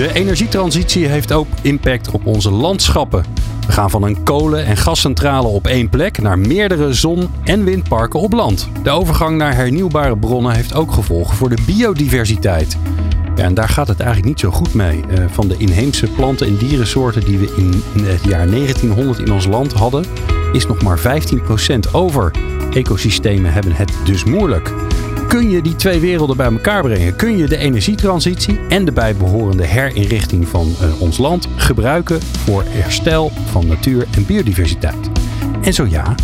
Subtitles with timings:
[0.00, 3.24] De energietransitie heeft ook impact op onze landschappen.
[3.66, 8.20] We gaan van een kolen- en gascentrale op één plek naar meerdere zon- en windparken
[8.20, 8.68] op land.
[8.82, 12.76] De overgang naar hernieuwbare bronnen heeft ook gevolgen voor de biodiversiteit.
[13.36, 15.04] Ja, en daar gaat het eigenlijk niet zo goed mee.
[15.10, 19.46] Uh, van de inheemse planten- en dierensoorten die we in het jaar 1900 in ons
[19.46, 20.04] land hadden,
[20.52, 22.30] is nog maar 15% over.
[22.72, 24.72] Ecosystemen hebben het dus moeilijk.
[25.28, 27.16] Kun je die twee werelden bij elkaar brengen?
[27.16, 33.32] Kun je de energietransitie en de bijbehorende herinrichting van uh, ons land gebruiken voor herstel
[33.50, 35.10] van natuur en biodiversiteit?
[35.62, 36.14] En zo ja,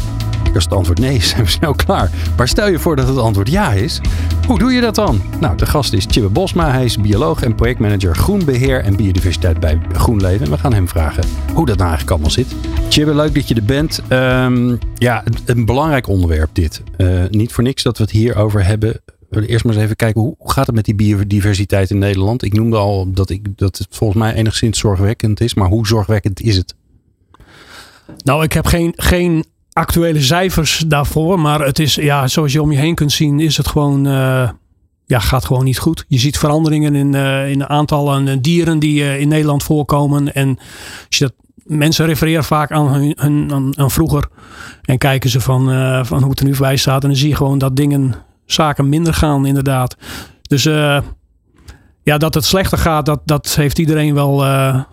[0.54, 2.10] als het antwoord nee is, zijn we snel klaar.
[2.36, 4.00] Maar stel je voor dat het antwoord ja is.
[4.46, 5.22] Hoe doe je dat dan?
[5.40, 6.70] Nou, de gast is Chibbe Bosma.
[6.70, 10.46] Hij is bioloog en projectmanager groenbeheer en biodiversiteit bij GroenLeven.
[10.46, 12.54] En we gaan hem vragen hoe dat nou eigenlijk allemaal zit.
[12.88, 14.02] Chibbe, leuk dat je er bent.
[14.10, 16.82] Um, ja, een belangrijk onderwerp dit.
[16.98, 19.00] Uh, niet voor niks dat we het hier over hebben.
[19.30, 22.42] Eerst maar eens even kijken, hoe gaat het met die biodiversiteit in Nederland?
[22.42, 25.54] Ik noemde al dat, ik, dat het volgens mij enigszins zorgwekkend is.
[25.54, 26.74] Maar hoe zorgwekkend is het?
[28.24, 29.44] Nou, ik heb geen, geen
[29.76, 31.40] actuele cijfers daarvoor.
[31.40, 34.06] Maar het is, ja, zoals je om je heen kunt zien, is het gewoon.
[34.06, 34.50] Uh,
[35.06, 36.04] ja, gaat gewoon niet goed.
[36.08, 40.34] Je ziet veranderingen in, uh, in aantallen dieren die uh, in Nederland voorkomen.
[40.34, 40.58] En
[41.06, 41.32] als je dat,
[41.64, 44.28] mensen refereren vaak aan, hun, hun aan, aan, vroeger.
[44.82, 45.64] En kijken ze van,
[46.06, 47.02] van hoe het er nu bij staat.
[47.02, 49.96] En dan zie je gewoon dat dingen, zaken minder gaan, inderdaad.
[50.42, 50.62] Dus
[52.02, 54.38] ja, dat het slechter gaat, dat, dat heeft iedereen wel,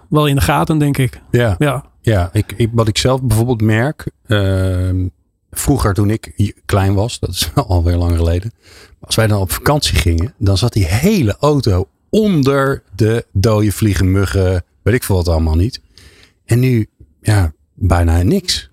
[0.09, 1.21] wel in de gaten, denk ik.
[1.31, 1.55] Ja.
[1.57, 1.83] ja.
[2.03, 4.05] Ja, ik, wat ik zelf bijvoorbeeld merk.
[4.27, 5.07] Uh,
[5.51, 8.51] vroeger toen ik klein was, dat is alweer lang geleden.
[8.99, 14.11] Als wij dan op vakantie gingen, dan zat die hele auto onder de dode vliegen,
[14.11, 15.81] muggen, weet ik veel wat allemaal niet.
[16.45, 16.87] En nu,
[17.21, 18.69] ja, bijna niks.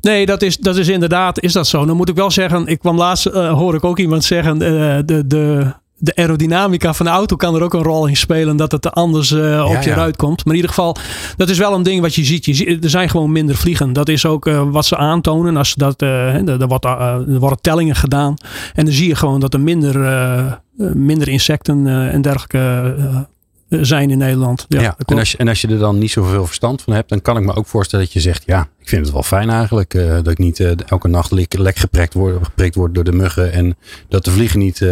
[0.00, 1.84] Nee, dat is, dat is inderdaad, is dat zo.
[1.84, 4.98] Dan moet ik wel zeggen, ik kwam laatst, uh, hoor ik ook iemand zeggen, uh,
[5.04, 8.56] de, de, de aerodynamica van de auto kan er ook een rol in spelen.
[8.56, 10.44] Dat het anders uh, op ja, je ruit komt.
[10.44, 10.96] Maar in ieder geval,
[11.36, 12.44] dat is wel een ding wat je ziet.
[12.44, 13.92] Je ziet er zijn gewoon minder vliegen.
[13.92, 15.56] Dat is ook uh, wat ze aantonen.
[15.56, 18.34] Als dat, uh, er, wordt, er worden tellingen gedaan.
[18.74, 20.60] En dan zie je gewoon dat er minder,
[20.94, 23.26] minder insecten en dergelijke
[23.68, 24.64] zijn in Nederland.
[24.68, 27.08] Ja, ja en, als je, en als je er dan niet zoveel verstand van hebt,
[27.08, 29.50] dan kan ik me ook voorstellen dat je zegt: Ja, ik vind het wel fijn
[29.50, 29.94] eigenlijk.
[29.94, 33.12] Uh, dat ik niet uh, elke nacht lek, lek geprikt, word, geprikt word door de
[33.12, 33.52] muggen.
[33.52, 33.76] En
[34.08, 34.90] dat de vliegen niet uh,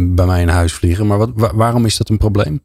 [0.00, 1.06] bij mij in huis vliegen.
[1.06, 2.60] Maar wat, waarom is dat een probleem?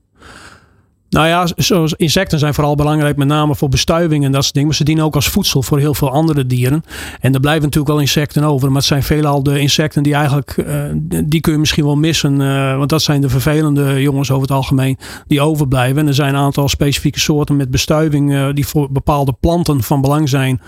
[1.11, 1.47] Nou ja,
[1.95, 4.69] insecten zijn vooral belangrijk, met name voor bestuiving en dat soort dingen.
[4.69, 6.83] Maar ze dienen ook als voedsel voor heel veel andere dieren.
[7.19, 8.67] En er blijven natuurlijk wel insecten over.
[8.67, 10.83] Maar het zijn veelal de insecten die eigenlijk, uh,
[11.25, 12.39] die kun je misschien wel missen.
[12.39, 15.97] Uh, want dat zijn de vervelende jongens over het algemeen die overblijven.
[15.97, 20.01] En er zijn een aantal specifieke soorten met bestuiving uh, die voor bepaalde planten van
[20.01, 20.61] belang zijn.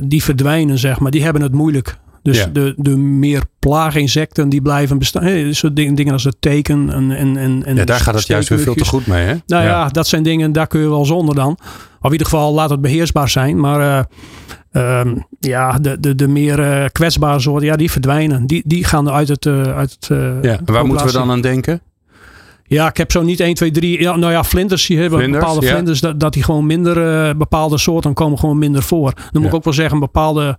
[0.00, 1.10] die verdwijnen, zeg maar.
[1.10, 1.98] Die hebben het moeilijk.
[2.24, 2.46] Dus ja.
[2.46, 5.54] de, de meer plaaginsecten die blijven bestaan.
[5.54, 8.58] Soort dingen, dingen als het teken en, en, en Ja, daar gaat het juist weer
[8.58, 9.34] veel te goed mee, hè?
[9.46, 9.68] Nou ja.
[9.68, 9.88] ja.
[9.88, 11.58] dat zijn dingen, daar kun je wel zonder dan.
[12.00, 13.60] Of in ieder geval laat het beheersbaar zijn.
[13.60, 14.08] Maar
[14.72, 18.46] uh, um, ja, de, de, de meer uh, kwetsbare soorten, ja, die verdwijnen.
[18.46, 19.44] Die, die gaan uit het...
[19.44, 20.06] Uh, uit het
[20.42, 21.80] ja, en waar moeten we dan aan denken?
[22.66, 24.00] Ja, ik heb zo niet 1, 2, 3.
[24.00, 24.86] Ja, nou ja, vlinders.
[24.86, 25.72] Je hebt bepaalde ja.
[25.72, 26.00] vlinders.
[26.00, 27.26] Dat, dat die gewoon minder.
[27.28, 29.12] Uh, bepaalde soorten komen gewoon minder voor.
[29.14, 29.48] Dan moet ja.
[29.48, 30.56] ik ook wel zeggen, bepaalde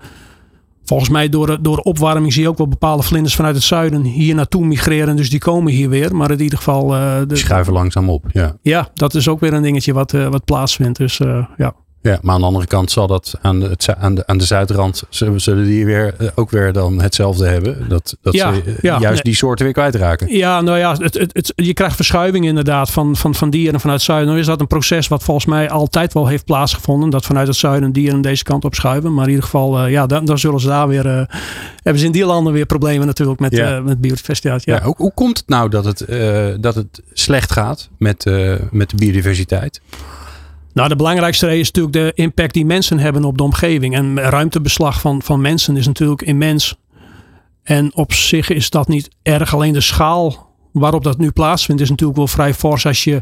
[0.85, 4.01] Volgens mij door de, door opwarming zie je ook wel bepaalde vlinders vanuit het zuiden
[4.03, 5.15] hier naartoe migreren.
[5.15, 6.15] Dus die komen hier weer.
[6.15, 6.95] Maar in ieder geval...
[6.95, 8.57] Uh, de, die schuiven langzaam op, ja.
[8.61, 10.97] Ja, dat is ook weer een dingetje wat, uh, wat plaatsvindt.
[10.97, 11.73] Dus uh, ja.
[12.05, 15.03] Ja, maar aan de andere kant zal dat aan de, aan de, aan de zuidrand,
[15.09, 17.89] zullen die weer, ook weer dan hetzelfde hebben.
[17.89, 19.21] Dat, dat ja, ze ja, juist nee.
[19.23, 20.37] die soorten weer kwijtraken.
[20.37, 23.99] Ja, nou ja, het, het, het, je krijgt verschuiving inderdaad van, van, van dieren vanuit
[23.99, 24.27] het zuiden.
[24.27, 27.09] Nou is dat een proces wat volgens mij altijd wel heeft plaatsgevonden.
[27.09, 29.13] Dat vanuit het zuiden dieren deze kant op schuiven.
[29.13, 31.23] Maar in ieder geval, uh, ja, dan, dan zullen ze daar weer, uh,
[31.75, 33.77] hebben ze in die landen weer problemen natuurlijk met, ja.
[33.77, 34.63] uh, met biodiversiteit.
[34.65, 34.75] Ja.
[34.75, 36.05] ja hoe, hoe komt het nou dat het,
[36.61, 38.25] dat het slecht gaat met,
[38.71, 39.81] met de biodiversiteit?
[40.75, 43.95] Nou, de belangrijkste reden is natuurlijk de impact die mensen hebben op de omgeving.
[43.95, 46.75] En ruimtebeslag van, van mensen is natuurlijk immens.
[47.63, 49.53] En op zich is dat niet erg.
[49.53, 53.21] Alleen de schaal waarop dat nu plaatsvindt is natuurlijk wel vrij fors als je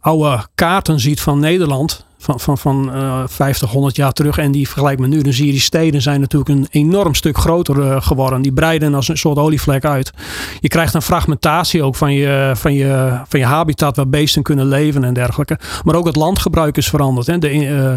[0.00, 4.68] oude kaarten ziet van Nederland, van, van, van uh, 50, 100 jaar terug en die
[4.68, 7.96] vergelijkt met nu, dan zie je die steden zijn natuurlijk een enorm stuk groter uh,
[8.00, 8.42] geworden.
[8.42, 10.12] Die breiden als een soort olievlek uit.
[10.60, 14.66] Je krijgt een fragmentatie ook van je, van je, van je habitat waar beesten kunnen
[14.66, 15.58] leven en dergelijke.
[15.84, 17.26] Maar ook het landgebruik is veranderd.
[17.26, 17.38] Hè.
[17.38, 17.92] De, uh,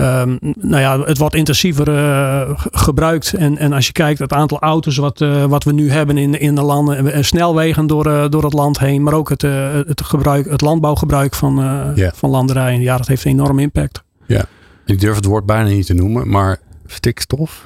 [0.00, 3.34] Um, nou ja, het wordt intensiever uh, gebruikt.
[3.34, 6.40] En, en als je kijkt het aantal auto's wat, uh, wat we nu hebben in,
[6.40, 7.12] in de landen.
[7.12, 9.02] En snelwegen door, door het land heen.
[9.02, 11.54] Maar ook het, het, gebruik, het landbouwgebruik van,
[11.94, 12.12] yeah.
[12.14, 12.80] van landerijen.
[12.80, 14.02] Ja, dat heeft een enorm impact.
[14.26, 14.44] Ja,
[14.86, 16.28] ik durf het woord bijna niet te noemen.
[16.28, 17.64] Maar stikstof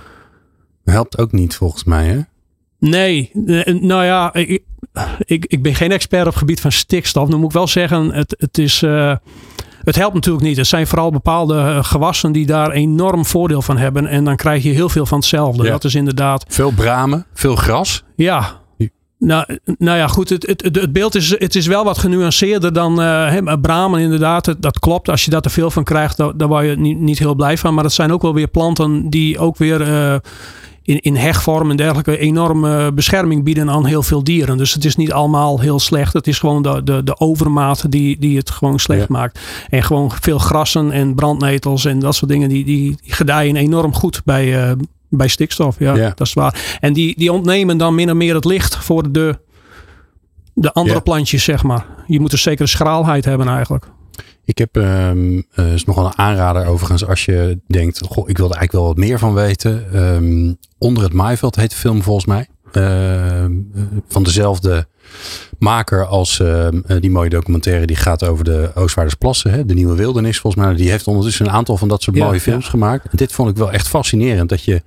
[0.84, 2.20] helpt ook niet volgens mij hè?
[2.78, 3.30] Nee,
[3.64, 4.62] nou ja, ik,
[5.24, 7.28] ik, ik ben geen expert op het gebied van stikstof.
[7.28, 8.84] Dan moet ik wel zeggen, het, het is
[9.84, 10.56] het helpt natuurlijk niet.
[10.56, 14.06] Het zijn vooral bepaalde eh, gewassen die daar enorm voordeel van hebben.
[14.06, 15.68] En dan krijg je heel veel van hetzelfde.
[15.68, 16.44] Dat is inderdaad.
[16.48, 18.04] Veel bramen, veel gras.
[18.16, 18.62] Ja,
[19.18, 20.28] nou, nou ja, goed.
[20.28, 24.54] Het, het, het beeld is, het is wel wat genuanceerder dan uh, bramen, inderdaad.
[24.58, 25.08] Dat klopt.
[25.08, 27.58] Als je daar te veel van krijgt, dan, dan word je niet, niet heel blij
[27.58, 27.74] van.
[27.74, 29.80] Maar het zijn ook wel weer planten die ook weer.
[29.80, 30.14] Uh,
[30.84, 34.58] in, in hegvorm en dergelijke enorme bescherming bieden aan heel veel dieren.
[34.58, 36.12] Dus het is niet allemaal heel slecht.
[36.12, 39.40] Het is gewoon de, de, de overmaat die, die het gewoon slecht maakt.
[39.68, 44.22] En gewoon veel grassen en brandnetels en dat soort dingen, die, die, gedijen enorm goed
[44.24, 44.72] bij, uh,
[45.08, 45.76] bij stikstof.
[45.78, 46.78] Ja, ja, dat is waar.
[46.80, 49.38] En die, die ontnemen dan min of meer het licht voor de,
[50.54, 51.86] de andere plantjes, zeg maar.
[52.06, 53.86] Je moet een zekere schraalheid hebben eigenlijk.
[54.44, 58.50] Ik heb, um, uh, is nogal een aanrader overigens, als je denkt, goh, ik wil
[58.50, 60.02] er eigenlijk wel wat meer van weten.
[60.14, 62.46] Um, Onder het maaiveld heet de film volgens mij.
[62.72, 63.44] Uh,
[64.08, 64.86] van dezelfde
[65.58, 66.68] maker als uh,
[67.00, 69.50] die mooie documentaire die gaat over de Oostvaardersplassen.
[69.50, 70.74] Hè, de Nieuwe Wildernis volgens mij.
[70.74, 73.04] Die heeft ondertussen een aantal van dat soort mooie films gemaakt.
[73.04, 74.48] En dit vond ik wel echt fascinerend.
[74.48, 74.82] Dat je,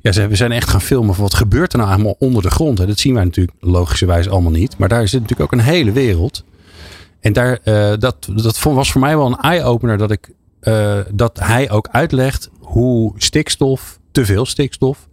[0.00, 2.78] ja, we zijn echt gaan filmen van wat gebeurt er nou allemaal onder de grond.
[2.78, 2.86] Hè.
[2.86, 4.78] Dat zien wij natuurlijk logischerwijs allemaal niet.
[4.78, 6.44] Maar daar zit natuurlijk ook een hele wereld.
[7.26, 10.30] En daar, uh, dat, dat was voor mij wel een eye-opener dat, ik,
[10.62, 15.08] uh, dat hij ook uitlegt hoe stikstof, te veel stikstof,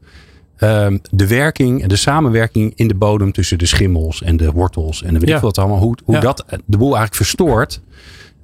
[0.59, 5.03] um, de werking en de samenwerking in de bodem tussen de schimmels en de wortels
[5.03, 5.35] en de weet ja.
[5.35, 6.21] ik wat allemaal, hoe, hoe ja.
[6.21, 7.81] dat de boel eigenlijk verstoort.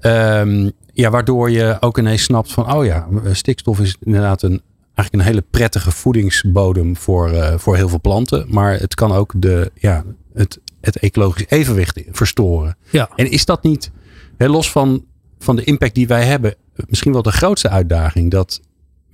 [0.01, 4.62] Um, ja, waardoor je ook ineens snapt van, oh ja, stikstof is inderdaad een,
[4.94, 8.45] eigenlijk een hele prettige voedingsbodem voor, uh, voor heel veel planten.
[8.48, 12.78] Maar het kan ook de, ja, het het ecologisch evenwicht verstoren.
[12.90, 13.10] Ja.
[13.16, 13.92] En is dat niet,
[14.38, 15.06] hè, los van,
[15.40, 16.56] van de impact die wij hebben,
[16.88, 18.62] misschien wel de grootste uitdaging dat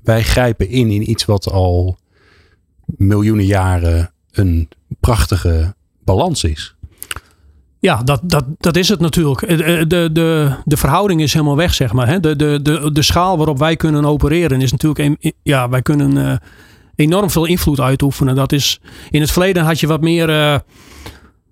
[0.03, 1.97] wij grijpen in in iets wat al
[2.85, 4.69] miljoenen jaren een
[4.99, 6.75] prachtige balans is.
[7.79, 9.39] Ja, dat, dat, dat is het natuurlijk.
[9.89, 12.21] De, de, de verhouding is helemaal weg, zeg maar.
[12.21, 15.33] De, de, de, de schaal waarop wij kunnen opereren is natuurlijk...
[15.43, 16.35] Ja, wij kunnen uh,
[16.95, 18.35] enorm veel invloed uitoefenen.
[18.35, 20.61] Dat is, in het verleden had je wat meer...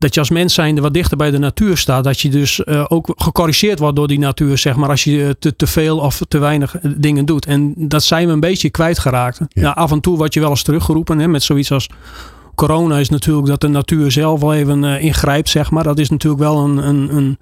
[0.03, 2.03] Dat je als mens zijnde wat dichter bij de natuur staat.
[2.03, 5.55] Dat je dus uh, ook gecorrigeerd wordt door die natuur, zeg maar, als je te,
[5.55, 7.45] te veel of te weinig eh, dingen doet.
[7.45, 9.39] En dat zijn we een beetje kwijtgeraakt.
[9.47, 9.61] Ja.
[9.61, 11.89] Nou, af en toe word je wel eens teruggeroepen hè, met zoiets als
[12.55, 15.83] corona is natuurlijk dat de natuur zelf wel even uh, ingrijpt, zeg maar.
[15.83, 17.37] Dat is natuurlijk wel een, een, een,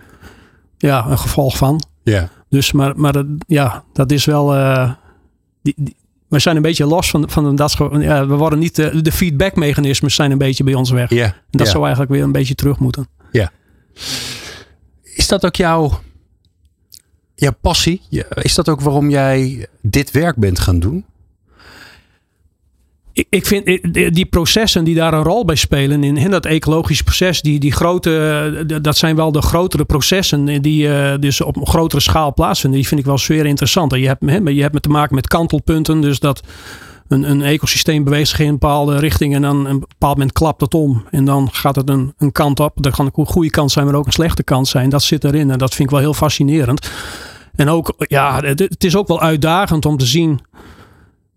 [0.78, 1.84] ja, een gevolg van.
[2.04, 2.30] Ja.
[2.50, 4.56] Dus, maar, maar ja, dat is wel.
[4.56, 4.92] Uh,
[5.62, 5.96] die, die,
[6.32, 7.78] we zijn een beetje los van, van dat.
[8.00, 8.76] Ja, we worden niet.
[8.76, 11.10] De, de feedbackmechanismes zijn een beetje bij ons weg.
[11.10, 13.08] Ja, en dat zou eigenlijk weer een beetje terug moeten.
[13.32, 13.52] Ja.
[15.02, 16.00] Is dat ook jouw,
[17.36, 18.02] jouw passie?
[18.30, 21.06] Is dat ook waarom jij dit werk bent gaan doen?
[23.30, 23.66] Ik, vind
[24.14, 27.72] die processen die daar een rol bij spelen in, in dat ecologische proces, die, die
[27.72, 32.80] grote, dat zijn wel de grotere processen die uh, dus op een grotere schaal plaatsvinden.
[32.80, 33.96] Die vind ik wel zeer interessant.
[33.96, 36.42] Je hebt, je hebt te maken met kantelpunten, dus dat
[37.08, 40.62] een, een ecosysteem beweegt zich in een bepaalde richting en dan een bepaald moment klapt
[40.62, 41.04] het om.
[41.10, 42.72] En dan gaat het een, een kant op.
[42.76, 44.90] Dat kan een goede kant zijn, maar ook een slechte kant zijn.
[44.90, 46.90] Dat zit erin en dat vind ik wel heel fascinerend.
[47.56, 50.40] En ook, ja, het is ook wel uitdagend om te zien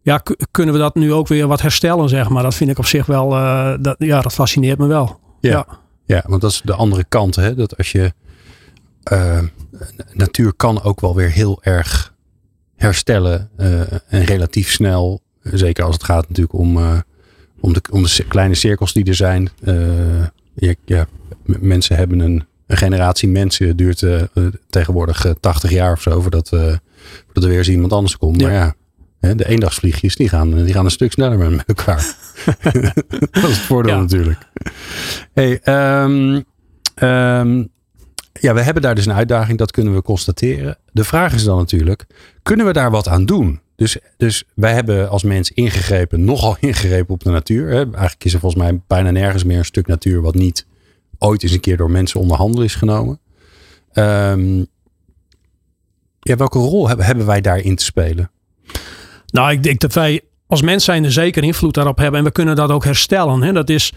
[0.04, 2.42] ja, kunnen we dat nu ook weer wat herstellen, zeg maar.
[2.42, 5.20] Dat vind ik op zich wel, uh, dat, ja, dat fascineert me wel.
[5.40, 5.66] Ja, ja.
[6.04, 7.54] ja want dat is de andere kant, hè.
[7.54, 8.12] Dat als je,
[9.12, 9.38] uh,
[10.12, 12.14] natuur kan ook wel weer heel erg
[12.76, 15.20] herstellen uh, en relatief snel.
[15.42, 16.76] Zeker als het gaat natuurlijk om,
[17.61, 19.50] om, de, om de kleine cirkels die er zijn.
[20.54, 21.06] Ja, ja,
[21.44, 24.04] mensen hebben een, een generatie mensen duurt
[24.70, 28.42] tegenwoordig 80 jaar of zo voordat, voordat er weer eens iemand anders komt.
[28.42, 28.75] Maar ja,
[29.33, 32.14] de eendagsvliegjes, die gaan, die gaan een stuk sneller met elkaar.
[33.31, 34.00] dat is het voordeel ja.
[34.00, 34.38] natuurlijk.
[35.33, 35.61] Hey,
[36.04, 36.45] um,
[37.02, 37.69] um,
[38.40, 40.78] ja, we hebben daar dus een uitdaging, dat kunnen we constateren.
[40.93, 42.07] De vraag is dan natuurlijk,
[42.43, 43.61] kunnen we daar wat aan doen?
[43.76, 47.69] Dus, dus wij hebben als mens ingegrepen, nogal ingegrepen op de natuur.
[47.69, 47.76] Hè?
[47.76, 50.66] Eigenlijk is er volgens mij bijna nergens meer een stuk natuur wat niet
[51.19, 53.21] ooit eens een keer door mensen onder handen is genomen.
[53.93, 54.66] Um,
[56.21, 58.31] Ja, welke rol hebben, hebben wij daarin te spelen?
[59.35, 62.19] Nou, ik denk dat wij als mens zijn er zeker invloed daarop hebben.
[62.19, 63.43] En we kunnen dat ook herstellen.
[63.43, 63.53] Hè?
[63.53, 63.93] Dat is,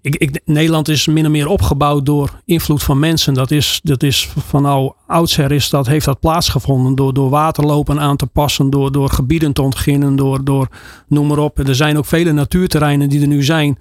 [0.00, 3.34] ik, ik, Nederland is min of meer opgebouwd door invloed van mensen.
[3.34, 6.94] Dat is, dat is van nou oudsher is dat, heeft dat plaatsgevonden.
[6.94, 10.68] Door, door waterlopen aan te passen, door, door gebieden te ontginnen, door, door
[11.08, 11.58] noem maar op.
[11.58, 13.78] Er zijn ook vele natuurterreinen die er nu zijn.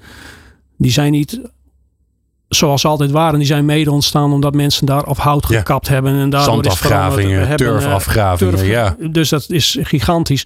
[0.77, 1.41] Die zijn niet
[2.47, 3.37] zoals ze altijd waren.
[3.37, 6.13] Die zijn mede ontstaan omdat mensen daar of hout gekapt hebben.
[6.13, 8.95] En Zandafgravingen, turfafgravingen, turf, ja.
[9.09, 10.45] Dus dat is gigantisch.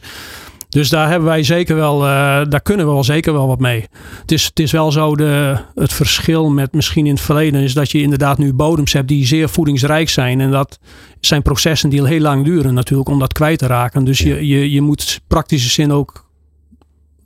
[0.69, 2.09] Dus daar hebben wij zeker wel, uh,
[2.49, 3.85] daar kunnen we wel zeker wel wat mee.
[4.21, 7.73] Het is, het is wel zo, de, het verschil met misschien in het verleden is
[7.73, 10.41] dat je inderdaad nu bodems hebt die zeer voedingsrijk zijn.
[10.41, 10.79] En dat
[11.19, 14.03] zijn processen die heel lang duren natuurlijk om dat kwijt te raken.
[14.03, 16.25] Dus je, je, je moet praktische zin ook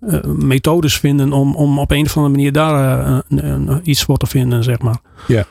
[0.01, 4.27] uh, methodes vinden om, om op een of andere manier daar uh, iets voor te
[4.27, 4.97] vinden, zeg maar.
[5.27, 5.45] Ja.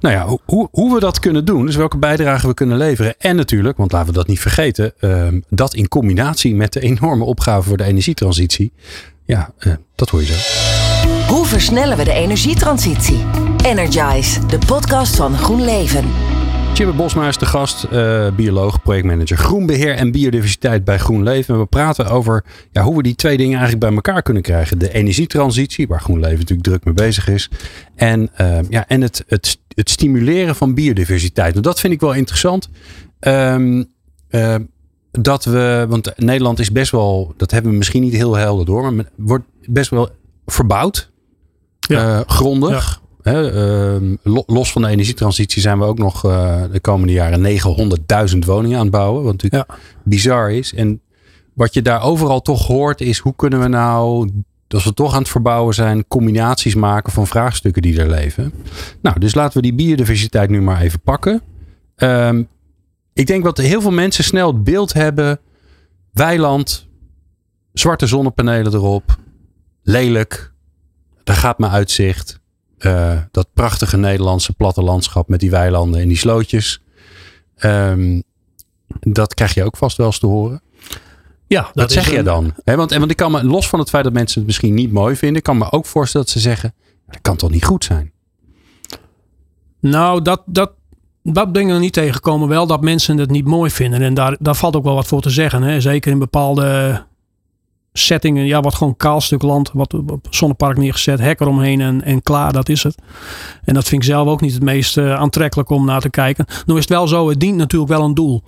[0.00, 3.14] Nou ja, hoe, hoe we dat kunnen doen, dus welke bijdrage we kunnen leveren.
[3.18, 7.24] En natuurlijk, want laten we dat niet vergeten, uh, dat in combinatie met de enorme
[7.24, 8.72] opgave voor de energietransitie.
[9.24, 10.34] Ja, uh, dat hoor je zo.
[11.32, 13.24] Hoe versnellen we de energietransitie?
[13.64, 16.04] Energize, de podcast van GroenLeven.
[16.74, 21.54] Jimmy Bosma is de gast, uh, bioloog, projectmanager groenbeheer en biodiversiteit bij GroenLeven.
[21.54, 24.78] En we praten over ja, hoe we die twee dingen eigenlijk bij elkaar kunnen krijgen.
[24.78, 27.50] De energietransitie, waar GroenLeven natuurlijk druk mee bezig is.
[27.94, 31.50] En, uh, ja, en het, het, het stimuleren van biodiversiteit.
[31.50, 32.68] Nou, dat vind ik wel interessant.
[33.20, 33.90] Um,
[34.30, 34.54] uh,
[35.10, 38.92] dat we, want Nederland is best wel, dat hebben we misschien niet heel helder door,
[38.92, 40.10] maar wordt best wel
[40.46, 41.10] verbouwd.
[41.78, 42.24] Ja.
[42.26, 43.00] grondig.
[43.00, 43.01] Ja.
[43.22, 47.60] Ehm, los van de energietransitie zijn we ook nog uh, de komende jaren
[48.32, 49.22] 900.000 woningen aan het bouwen.
[49.22, 49.76] Wat natuurlijk ja.
[50.04, 50.74] bizar is.
[50.74, 51.00] En
[51.54, 54.30] wat je daar overal toch hoort is hoe kunnen we nou,
[54.68, 58.52] als we toch aan het verbouwen zijn, combinaties maken van vraagstukken die er leven.
[59.02, 61.42] Nou, dus laten we die biodiversiteit nu maar even pakken.
[61.96, 62.48] Um,
[63.12, 65.40] ik denk dat heel veel mensen snel het beeld hebben.
[66.12, 66.88] Weiland,
[67.72, 69.16] zwarte zonnepanelen erop,
[69.82, 70.52] lelijk,
[71.24, 72.40] daar gaat mijn uitzicht.
[72.86, 76.82] Uh, dat prachtige Nederlandse plattelandschap met die weilanden en die slootjes.
[77.58, 78.22] Um,
[79.00, 80.62] dat krijg je ook vast wel eens te horen.
[81.46, 82.54] Ja, dat zeg je dan.
[82.64, 84.92] He, want, want ik kan me, los van het feit dat mensen het misschien niet
[84.92, 86.74] mooi vinden, kan me ook voorstellen dat ze zeggen:
[87.06, 88.12] dat kan toch niet goed zijn?
[89.80, 90.72] Nou, dat, dat,
[91.22, 92.48] dat ben ik er niet tegengekomen.
[92.48, 94.02] Wel dat mensen het niet mooi vinden.
[94.02, 95.62] En daar, daar valt ook wel wat voor te zeggen.
[95.62, 95.80] Hè?
[95.80, 97.04] Zeker in bepaalde
[97.92, 102.22] settingen, ja, wat gewoon kaal stuk land, wat op zonnepark neergezet, hek eromheen en, en
[102.22, 102.94] klaar, dat is het.
[103.64, 106.46] En dat vind ik zelf ook niet het meest uh, aantrekkelijk om naar te kijken.
[106.66, 108.42] Nu is het wel zo, het dient natuurlijk wel een doel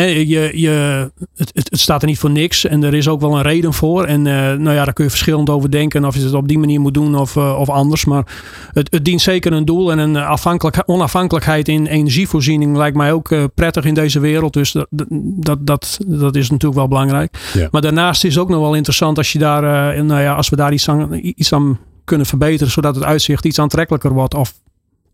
[0.00, 3.42] je, je, het, het, staat er niet voor niks en er is ook wel een
[3.42, 4.04] reden voor.
[4.04, 6.58] En uh, nou ja, daar kun je verschillend over denken of je het op die
[6.58, 8.04] manier moet doen of, uh, of anders.
[8.04, 8.26] Maar
[8.72, 13.30] het, het dient zeker een doel en een afhankelijk, onafhankelijkheid in energievoorziening lijkt mij ook
[13.30, 14.52] uh, prettig in deze wereld.
[14.52, 14.86] Dus dat,
[15.20, 17.50] dat, dat, dat is natuurlijk wel belangrijk.
[17.52, 17.68] Ja.
[17.70, 19.62] Maar daarnaast is het ook nog wel interessant als je daar,
[20.04, 23.58] nou ja, als we daar iets aan, iets aan kunnen verbeteren, zodat het uitzicht iets
[23.58, 24.52] aantrekkelijker wordt of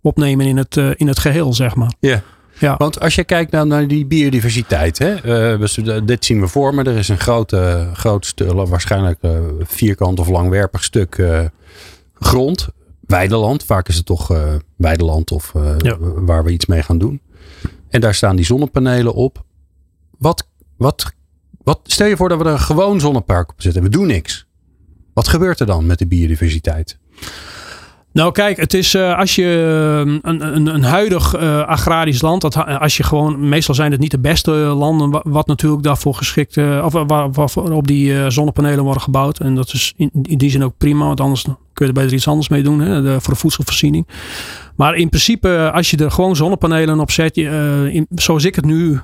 [0.02, 1.92] opnemen in het, in het geheel, zeg maar.
[2.00, 2.22] Ja.
[2.58, 2.76] Ja.
[2.76, 6.82] Want als je kijkt naar, naar die biodiversiteit, hè, uh, dit zien we voor me.
[6.82, 11.40] Er is een grote, groot waarschijnlijk uh, vierkant of langwerpig stuk uh,
[12.14, 12.68] grond.
[13.00, 14.32] Weideland, vaak is het toch
[14.76, 15.96] weideland of ja.
[16.00, 17.20] waar we iets mee gaan doen.
[17.88, 19.44] En daar staan die zonnepanelen op.
[20.18, 21.12] Wat, wat,
[21.62, 23.82] wat, stel je voor dat we er een gewoon zonnepark op zetten.
[23.82, 24.46] We doen niks.
[25.14, 26.98] Wat gebeurt er dan met de biodiversiteit?
[28.12, 29.42] Nou, kijk, het is uh, als je
[30.06, 34.00] uh, een, een, een huidig uh, agrarisch land, dat, als je gewoon, meestal zijn het
[34.00, 38.84] niet de beste landen, wat, wat natuurlijk daarvoor geschikt, of waar, waar, op die zonnepanelen
[38.84, 39.38] worden gebouwd.
[39.38, 42.12] En dat is in, in, die zin ook prima, want anders kun je er beter
[42.12, 44.08] iets anders mee doen, hè, de, voor de voedselvoorziening.
[44.76, 49.00] Maar in principe, als je er gewoon zonnepanelen op zet, in, zoals ik het nu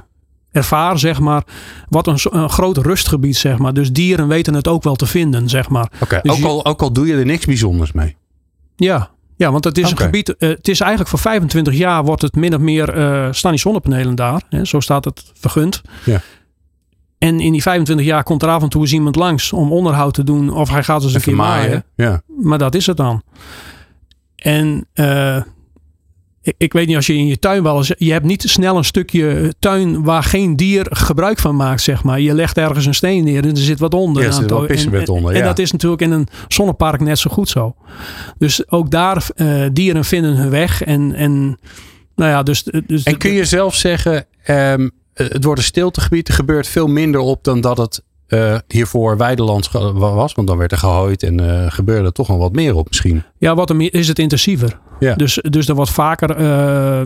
[0.53, 1.43] ervaar, zeg maar,
[1.89, 3.75] wat een, een groot rustgebied, zeg maar.
[3.75, 5.91] Dus dieren weten het ook wel te vinden, zeg maar.
[6.01, 8.17] Oké, dus ook, al, ook al doe je er niks bijzonders mee.
[8.77, 10.29] Ja, ja, want het is een gebied.
[10.29, 13.61] Uh, het is eigenlijk voor 25 jaar wordt het min of meer uh, staan die
[13.61, 14.43] zonnepanelen daar.
[14.49, 15.83] Hè, zo staat het vergund.
[16.05, 16.21] Ja.
[17.19, 20.15] En in die 25 jaar komt er af en toe eens iemand langs om onderhoud
[20.15, 20.51] te doen.
[20.51, 21.69] Of hij gaat eens een keer maaien.
[21.69, 21.85] maaien.
[21.95, 22.23] Ja.
[22.43, 23.23] Maar dat is het dan.
[24.37, 25.43] En uh,
[26.45, 27.93] ik, ik, weet niet als je in je tuin wel eens.
[27.97, 32.21] Je hebt niet snel een stukje tuin waar geen dier gebruik van maakt, zeg maar.
[32.21, 34.23] Je legt ergens een steen neer en er zit wat onder.
[34.23, 35.33] Ja, er zit wel en, onder.
[35.33, 35.39] Ja.
[35.39, 37.75] En dat is natuurlijk in een zonnepark net zo goed zo.
[38.39, 40.83] Dus ook daar uh, dieren vinden hun weg.
[40.83, 41.59] En, en
[42.15, 42.63] nou ja, dus.
[42.87, 44.27] dus en kun je zelf zeggen.
[44.47, 46.29] Um, het wordt een stiltegebied.
[46.29, 48.03] Er gebeurt veel minder op dan dat het
[48.35, 50.35] uh, hiervoor weideland was.
[50.35, 53.23] Want dan werd er gehooid en uh, gebeurde er toch nog wat meer op misschien.
[53.39, 54.79] Ja, wat is het intensiever.
[54.99, 55.15] Ja.
[55.15, 56.47] Dus, dus er wordt vaker, uh,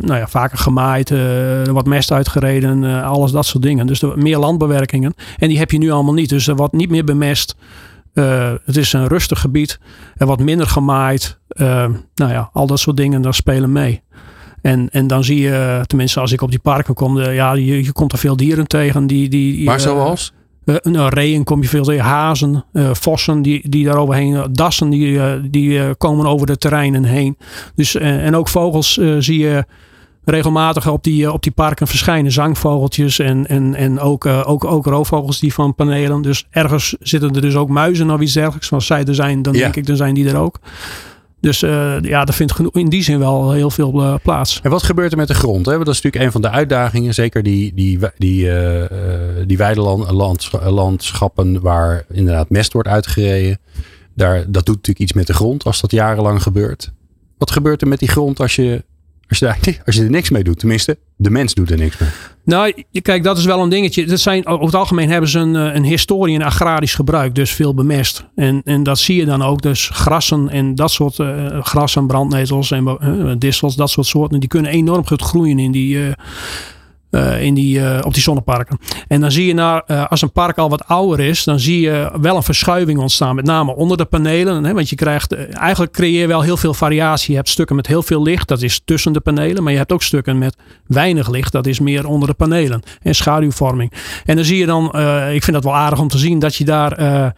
[0.00, 3.86] nou ja, vaker gemaaid, uh, er wordt mest uitgereden, uh, alles dat soort dingen.
[3.86, 5.14] Dus er, meer landbewerkingen.
[5.38, 6.28] En die heb je nu allemaal niet.
[6.28, 7.56] Dus er wordt niet meer bemest.
[8.64, 9.78] het is een rustig gebied.
[10.16, 11.38] Er wordt minder gemaaid.
[11.48, 14.02] nou ja, al dat soort dingen, daar spelen mee.
[14.62, 17.92] En, en dan zie je, tenminste als ik op die parken kom, ja, je, je
[17.92, 19.06] komt er veel dieren tegen.
[19.06, 20.32] Die, die, maar zoals?
[20.68, 24.90] Uh, nou, reeën kom je veel tegen, hazen, uh, vossen die, die daar overheen, dassen
[24.90, 27.36] die, uh, die komen over de terreinen heen.
[27.74, 29.64] Dus, en ook vogels zie je
[30.24, 32.32] regelmatig op die, op die parken verschijnen.
[32.32, 36.22] Zangvogeltjes en, en, en ook, ook, ook roofvogels die van panelen.
[36.22, 38.72] Dus ergens zitten er dus ook muizen of iets dergelijks.
[38.72, 40.58] Als zij er zijn, dan denk ik, dan zijn die er ook.
[41.40, 44.60] Dus uh, ja, er vindt in die zin wel heel veel uh, plaats.
[44.62, 45.66] En wat gebeurt er met de grond?
[45.66, 45.72] Hè?
[45.72, 47.14] Dat is natuurlijk een van de uitdagingen.
[47.14, 48.84] Zeker die, die, die, uh,
[49.46, 53.58] die weidelandschappen waar inderdaad mest wordt uitgereden.
[54.14, 56.92] Daar, dat doet natuurlijk iets met de grond als dat jarenlang gebeurt.
[57.38, 58.84] Wat gebeurt er met die grond als je
[59.28, 62.08] als je, als je er niks mee doet, tenminste, de mens doet er niks mee.
[62.44, 64.06] Nou, kijk, dat is wel een dingetje.
[64.06, 67.50] Dat zijn, over het algemeen hebben ze een, eh, een historie en agrarisch gebruik, dus
[67.50, 68.24] veel bemest.
[68.34, 69.62] En, en dat zie je dan ook.
[69.62, 74.48] Dus grassen en dat soort uh, grassen, brandnetels en uh, distels, dat soort soorten, die
[74.48, 75.98] kunnen enorm goed groeien in die.
[77.10, 78.78] Uh, in die, uh, op die zonneparken.
[79.08, 81.80] En dan zie je naar, uh, als een park al wat ouder is, dan zie
[81.80, 83.34] je wel een verschuiving ontstaan.
[83.34, 84.64] Met name onder de panelen.
[84.64, 87.30] Hè, want je krijgt, eigenlijk creëer je wel heel veel variatie.
[87.30, 89.62] Je hebt stukken met heel veel licht, dat is tussen de panelen.
[89.62, 92.82] Maar je hebt ook stukken met weinig licht, dat is meer onder de panelen.
[93.02, 93.92] En schaduwvorming.
[94.24, 94.84] En dan zie je dan,
[95.32, 97.34] ik vind dat wel aardig om te zien, dat je daar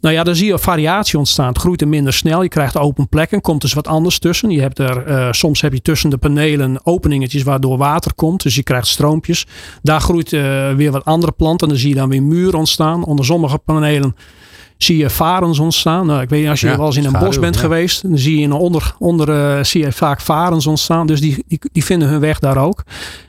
[0.00, 1.48] nou ja, dan zie je variatie ontstaan.
[1.48, 2.42] Het groeit er minder snel.
[2.42, 3.40] Je krijgt open plekken.
[3.40, 4.50] Komt dus wat anders tussen.
[4.50, 8.42] Je hebt er, uh, soms heb je tussen de panelen openingetjes waardoor water komt.
[8.42, 9.46] Dus je krijgt stroompjes.
[9.82, 11.68] Daar groeit uh, weer wat andere planten.
[11.68, 13.04] Dan zie je dan weer muren ontstaan.
[13.04, 14.16] Onder sommige panelen
[14.76, 16.06] zie je varens ontstaan.
[16.06, 18.18] Nou, ik weet niet, als je ja, wel eens in een bos bent geweest, dan
[18.18, 21.06] zie je onder, onder uh, zie je vaak varens ontstaan.
[21.06, 22.84] Dus die, die, die vinden hun weg daar ook.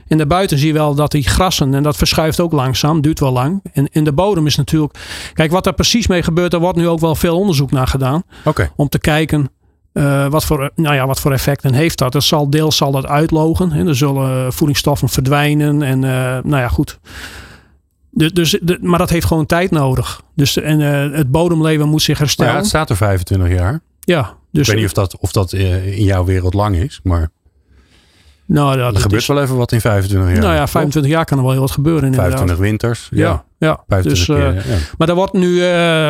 [0.09, 3.31] En daarbuiten zie je wel dat die grassen, en dat verschuift ook langzaam, duurt wel
[3.31, 3.61] lang.
[3.73, 4.99] En in de bodem is natuurlijk,
[5.33, 8.23] kijk wat daar precies mee gebeurt, daar wordt nu ook wel veel onderzoek naar gedaan.
[8.43, 8.71] Okay.
[8.75, 9.49] Om te kijken
[9.93, 12.13] uh, wat, voor, nou ja, wat voor effecten heeft dat?
[12.13, 13.71] Het zal, deels zal dat uitlogen.
[13.71, 13.87] Hè?
[13.87, 15.81] Er zullen voedingsstoffen verdwijnen.
[15.81, 16.09] En uh,
[16.43, 16.99] nou ja, goed.
[18.11, 20.21] Dus, dus, maar dat heeft gewoon tijd nodig.
[20.35, 22.51] Dus, en uh, het bodemleven moet zich herstellen.
[22.51, 23.81] Maar ja, het staat er 25 jaar.
[23.99, 24.37] Ja.
[24.51, 27.29] Dus, ik weet niet of dat, of dat in jouw wereld lang is, maar...
[28.49, 30.41] Nou, dat er gebeurt is, wel even wat in 25 jaar.
[30.41, 32.13] Nou ja, 25 jaar kan er wel heel wat gebeuren.
[32.13, 33.07] 25 winters.
[33.11, 33.45] Ja, ja.
[33.57, 33.83] ja.
[33.87, 34.85] 25 dus, keer, uh, ja.
[34.97, 36.09] Maar daar wordt nu, uh,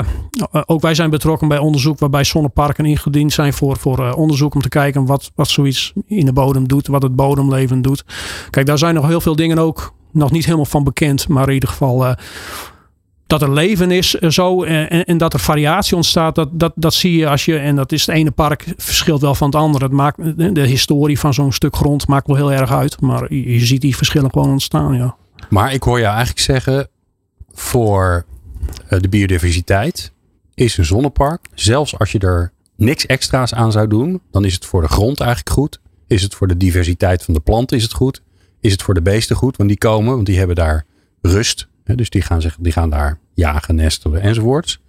[0.66, 4.62] ook wij zijn betrokken bij onderzoek waarbij zonneparken ingediend zijn voor, voor uh, onderzoek om
[4.62, 8.06] te kijken wat, wat zoiets in de bodem doet, wat het bodemleven doet.
[8.50, 11.54] Kijk, daar zijn nog heel veel dingen ook nog niet helemaal van bekend, maar in
[11.54, 12.16] ieder geval
[13.30, 17.18] dat er leven is zo en, en, dat er variatie ontstaat, dat, dat, dat zie
[17.18, 19.84] je als je, en dat is het ene park verschilt wel van het andere.
[19.84, 23.66] Het maakt, de historie van zo'n stuk grond maakt wel heel erg uit, maar je,
[23.66, 25.16] ziet die verschillen gewoon ontstaan, ja.
[25.50, 26.88] Maar ik hoor je eigenlijk zeggen,
[27.52, 28.26] voor
[28.88, 30.14] de biodiversiteit
[30.54, 34.66] is een zonnepark, zelfs als je er niks extra's aan zou doen, dan is het
[34.66, 35.80] voor de grond eigenlijk goed.
[36.08, 38.22] Is het voor de diversiteit van de planten is het goed.
[38.62, 40.86] Is het voor de beesten goed, want die komen, want die hebben daar
[41.22, 44.80] rust dus die gaan, zich, die gaan daar jagen, nestelen enzovoorts.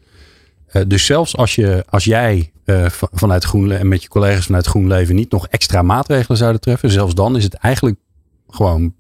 [0.73, 4.67] Uh, dus zelfs als, je, als jij uh, vanuit GroenLeven en met je collega's vanuit
[4.67, 7.97] GroenLeven niet nog extra maatregelen zouden treffen, zelfs dan is het eigenlijk
[8.49, 8.95] gewoon,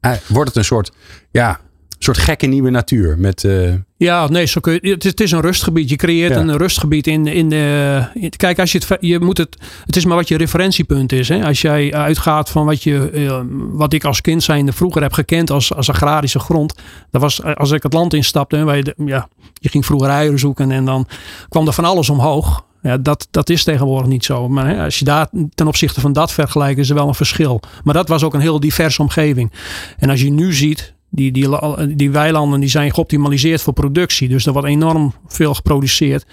[0.00, 0.92] uh, wordt het een soort,
[1.30, 1.60] ja,
[2.04, 3.18] soort gekke nieuwe natuur.
[3.18, 3.72] Met, uh...
[3.96, 5.88] Ja, nee, zo kun je, het, is, het is een rustgebied.
[5.88, 6.40] Je creëert ja.
[6.40, 8.04] een rustgebied in, in de.
[8.14, 9.56] In, kijk, als je het, je moet het.
[9.84, 11.28] Het is maar wat je referentiepunt is.
[11.28, 11.44] Hè?
[11.44, 13.40] Als jij uitgaat van wat je, uh,
[13.72, 16.74] wat ik als kind zijnde vroeger heb gekend als, als agrarische grond.
[17.10, 18.56] Dat was als ik het land instapte.
[18.56, 21.06] Hè, wij, ja, je ging vroeger eieren zoeken en dan
[21.48, 22.64] kwam er van alles omhoog.
[22.82, 24.48] Ja, dat, dat is tegenwoordig niet zo.
[24.48, 27.60] Maar hè, als je daar ten opzichte van dat vergelijkt, is er wel een verschil.
[27.84, 29.52] Maar dat was ook een heel diverse omgeving.
[29.98, 31.48] En als je nu ziet, die, die,
[31.96, 34.28] die weilanden die zijn geoptimaliseerd voor productie.
[34.28, 36.26] Dus er wordt enorm veel geproduceerd.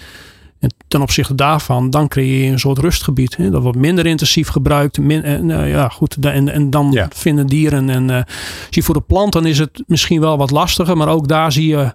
[0.60, 3.38] En ten opzichte daarvan, dan creëer je een soort rustgebied.
[3.38, 3.50] Hè?
[3.50, 4.98] Dat wordt minder intensief gebruikt.
[4.98, 7.08] Min, en, uh, ja, goed, en, en dan ja.
[7.13, 7.89] vinden dieren.
[7.89, 8.22] En uh,
[8.70, 10.98] zie voor de planten is het misschien wel wat lastiger.
[10.98, 11.94] Maar ook daar zie je.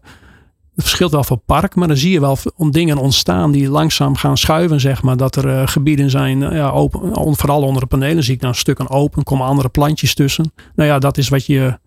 [0.74, 4.16] Het verschilt wel van park, maar dan zie je wel om dingen ontstaan die langzaam
[4.16, 5.16] gaan schuiven, zeg maar.
[5.16, 8.90] Dat er uh, gebieden zijn, ja, open, vooral onder de panelen zie ik nou stukken
[8.90, 10.52] open, komen andere plantjes tussen.
[10.74, 11.78] Nou ja, dat is wat je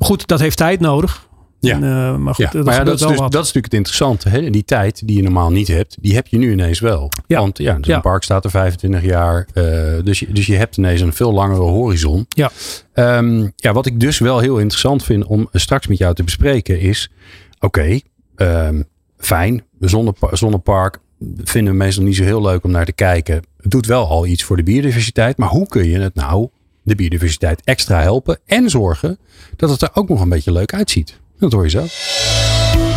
[0.00, 1.28] Goed, dat heeft tijd nodig.
[1.60, 2.50] Ja, en, uh, maar, goed, ja.
[2.50, 4.28] Dat, maar ja, dat, is dus, dat is natuurlijk het interessante.
[4.28, 4.50] Hè?
[4.50, 7.08] Die tijd die je normaal niet hebt, die heb je nu ineens wel.
[7.26, 7.40] Ja.
[7.40, 9.46] Want ja, dus een park staat er 25 jaar.
[9.54, 9.64] Uh,
[10.04, 12.26] dus, je, dus je hebt ineens een veel langere horizon.
[12.28, 12.50] Ja.
[12.94, 16.80] Um, ja, wat ik dus wel heel interessant vind om straks met jou te bespreken
[16.80, 17.10] is...
[17.58, 18.02] Oké,
[18.36, 18.84] okay, um,
[19.18, 19.64] fijn,
[20.30, 20.98] zonnepark
[21.44, 23.34] vinden we meestal niet zo heel leuk om naar te kijken.
[23.34, 25.36] Het doet wel al iets voor de biodiversiteit.
[25.36, 26.48] Maar hoe kun je het nou,
[26.90, 29.18] de biodiversiteit, extra helpen en zorgen
[29.56, 31.18] dat het er ook nog een beetje leuk uitziet?
[31.38, 31.86] Dat hoor je zo.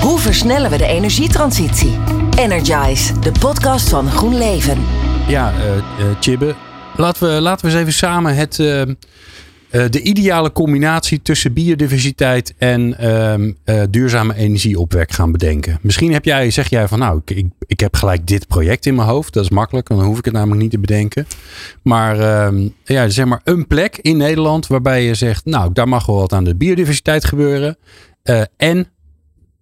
[0.01, 1.99] Hoe versnellen we de energietransitie?
[2.37, 4.85] Energize, de podcast van Groen Leven.
[5.27, 5.83] Ja, uh, uh,
[6.19, 6.55] Chibbe,
[6.95, 8.81] laten we, laten we eens even samen het, uh,
[9.73, 13.51] de ideale combinatie tussen biodiversiteit en ehm,
[13.89, 15.79] duurzame energieopwek gaan bedenken.
[15.81, 18.95] Misschien heb jij, zeg jij van nou, ik, ik, ik, heb gelijk dit project in
[18.95, 19.33] mijn hoofd.
[19.33, 21.27] Dat is makkelijk, dan hoef ik het namelijk niet te bedenken.
[21.81, 26.05] Maar ehm, ja, zeg maar een plek in Nederland waarbij je zegt, nou, daar mag
[26.05, 27.77] wel wat aan de biodiversiteit gebeuren.
[28.57, 28.87] en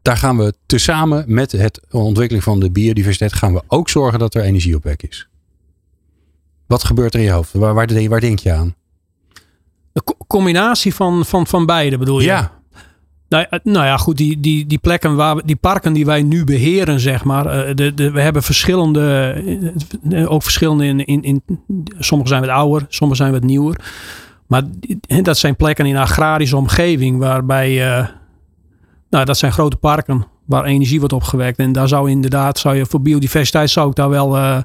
[0.02, 4.36] daar gaan we tezamen met het ontwikkeling van de biodiversiteit gaan we ook zorgen dat
[4.36, 5.30] er energieopwek is.
[6.68, 7.54] Wat gebeurt er in je hoofd?
[7.54, 8.76] Waar, waar denk je aan?
[9.94, 12.26] Een combinatie van, van, van beide bedoel je?
[12.26, 12.52] Ja.
[13.32, 17.00] Nou, nou ja, goed, die, die, die plekken waar die parken die wij nu beheren,
[17.00, 17.46] zeg maar.
[17.46, 19.34] Eh, de, de, we hebben verschillende,
[20.10, 21.44] eh, ook verschillende in, in, in.
[22.00, 23.76] Sommige zijn wat ouder, sommige zijn wat nieuwer.
[24.48, 24.64] Maar
[25.22, 28.00] dat zijn plekken in een agrarische omgeving waarbij.
[28.00, 28.08] Uh,
[29.10, 31.58] nou, dat zijn grote parken waar energie wordt opgewekt.
[31.58, 34.58] En daar zou inderdaad, zou je voor biodiversiteit zou ik daar wel uh,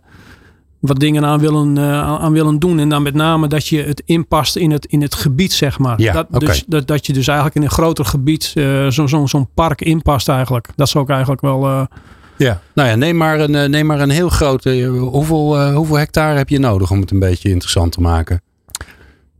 [0.80, 2.78] wat dingen aan willen, uh, aan willen doen.
[2.78, 6.00] En dan met name dat je het inpast in het, in het gebied, zeg maar.
[6.00, 6.48] Ja, dat, okay.
[6.48, 9.80] dus, dat, dat je dus eigenlijk in een groter gebied uh, zo'n zo, zo park
[9.80, 10.68] inpast eigenlijk.
[10.76, 11.88] Dat zou ik eigenlijk wel...
[12.36, 14.84] ja, nou ja, neem maar een, neem maar een heel grote...
[14.86, 18.40] hoeveel, hoeveel hectare heb je nodig om het een beetje interessant te maken?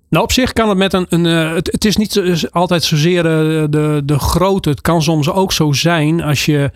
[0.09, 1.07] Nou, op zich kan het met een.
[1.09, 4.71] een het, het, is niet altijd zozeer de, de grootte.
[4.71, 6.71] Het kan soms ook zo zijn als je.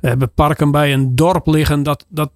[0.00, 1.82] We hebben parken bij een dorp liggen.
[1.82, 2.30] Dat, dat,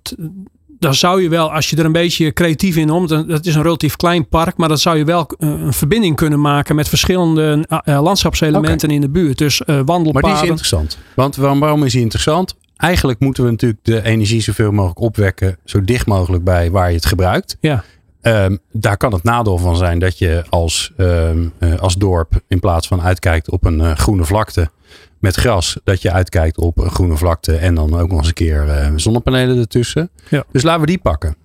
[0.79, 3.07] dan zou je wel, als je er een beetje creatief in om.
[3.07, 4.57] Dat is een relatief klein park.
[4.57, 8.95] Maar dat zou je wel uh, een verbinding kunnen maken met verschillende landschapselementen okay.
[8.95, 9.38] in de buurt.
[9.38, 10.12] Dus wandelpaden.
[10.12, 10.99] Maar die is interessant.
[11.14, 12.55] Want waarom, waarom is die interessant?
[12.77, 15.59] Eigenlijk moeten we natuurlijk de energie zoveel mogelijk opwekken.
[15.64, 17.57] Zo dicht mogelijk bij waar je het gebruikt.
[17.61, 17.85] Ja.
[18.22, 22.61] Um, daar kan het nadeel van zijn dat je als, um, uh, als dorp in
[22.61, 24.70] plaats van uitkijkt op een uh, groene vlakte
[25.18, 28.35] met gras, dat je uitkijkt op een groene vlakte en dan ook nog eens een
[28.35, 30.11] keer uh, zonnepanelen ertussen.
[30.28, 30.44] Ja.
[30.52, 31.37] Dus laten we die pakken.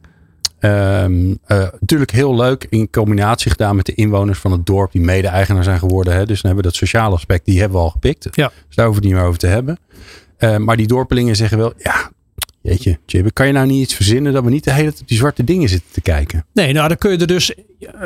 [0.60, 1.38] Um,
[1.80, 5.80] natuurlijk heel leuk in combinatie gedaan met de inwoners van het dorp die mede-eigenaar zijn
[5.80, 6.14] geworden.
[6.14, 6.26] Hè.
[6.26, 8.28] Dus dan hebben we dat sociale aspect, die hebben we al gepikt.
[8.32, 8.52] Ja.
[8.68, 10.66] Dus daar hoeven we het niet meer over te hebben.
[10.66, 12.12] maar die dorpelingen zeggen wel, ja,
[12.64, 15.08] Jeetje, Jibbe, kan je nou niet iets verzinnen dat we niet de hele tijd op
[15.08, 16.46] die zwarte dingen zitten te kijken?
[16.54, 17.54] Nee, nou dan kun je er dus.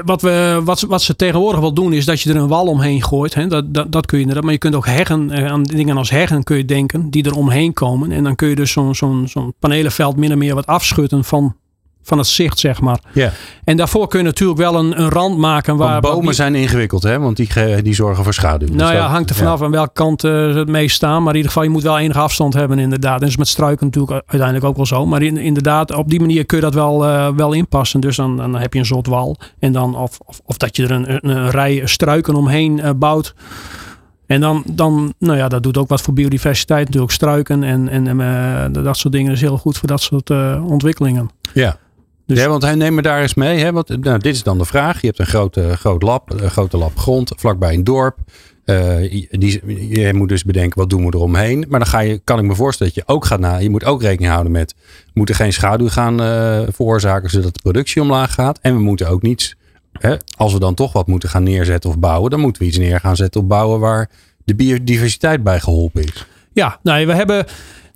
[0.06, 3.04] Wat, we, wat, wat ze tegenwoordig wel doen, is dat je er een wal omheen
[3.04, 3.34] gooit.
[3.34, 3.48] Hè?
[3.48, 4.44] Dat, dat, dat kun je inderdaad.
[4.44, 7.74] Maar je kunt ook heggen, aan dingen als heggen kun je denken, die er omheen
[7.74, 8.12] komen.
[8.12, 11.56] En dan kun je dus zo'n zo'n zo'n panelenveld min of meer wat afschutten van,
[12.08, 13.00] van het zicht, zeg maar.
[13.14, 13.32] Ja.
[13.64, 15.90] En daarvoor kun je natuurlijk wel een, een rand maken waar.
[15.90, 17.20] Want bomen die, zijn ingewikkeld, hè?
[17.20, 18.68] Want die, die zorgen voor schaduw.
[18.72, 19.66] Nou ja, hangt er vanaf ja.
[19.66, 21.24] aan welke kant uh, het meest staan.
[21.24, 23.22] Maar in ieder geval, je moet wel enige afstand hebben, inderdaad.
[23.22, 25.06] En is met struiken natuurlijk uiteindelijk ook wel zo.
[25.06, 28.00] Maar in, inderdaad, op die manier kun je dat wel, uh, wel inpassen.
[28.00, 29.38] Dus dan, dan heb je een soort wal.
[29.60, 32.90] En dan, of, of, of dat je er een, een, een rij struiken omheen uh,
[32.96, 33.36] bouwt.
[34.26, 37.14] En dan, dan, nou ja, dat doet ook wat voor biodiversiteit natuurlijk.
[37.14, 40.30] Struiken en, en uh, dat soort dingen is heel goed voor dat soort
[40.62, 41.30] ontwikkelingen.
[41.54, 41.78] Ja.
[42.28, 43.60] Dus, ja, want hij neemt me daar eens mee.
[43.60, 43.72] Hè?
[43.72, 45.02] Want, nou, dit is dan de vraag.
[45.02, 48.18] Je hebt een grote, groot lab, een grote lab grond vlakbij een dorp.
[48.66, 51.66] Uh, die, je moet dus bedenken, wat doen we eromheen?
[51.70, 53.58] Maar dan ga je, kan ik me voorstellen dat je ook gaat na.
[53.58, 57.60] Je moet ook rekening houden met, we moeten geen schaduw gaan uh, veroorzaken zodat de
[57.62, 58.60] productie omlaag gaat.
[58.62, 59.56] En we moeten ook niets,
[59.92, 62.78] hè, als we dan toch wat moeten gaan neerzetten of bouwen, dan moeten we iets
[62.78, 64.10] neer gaan zetten of bouwen waar
[64.46, 66.26] de biodiversiteit bij geholpen is.
[66.54, 67.46] Ja, nou, we hebben.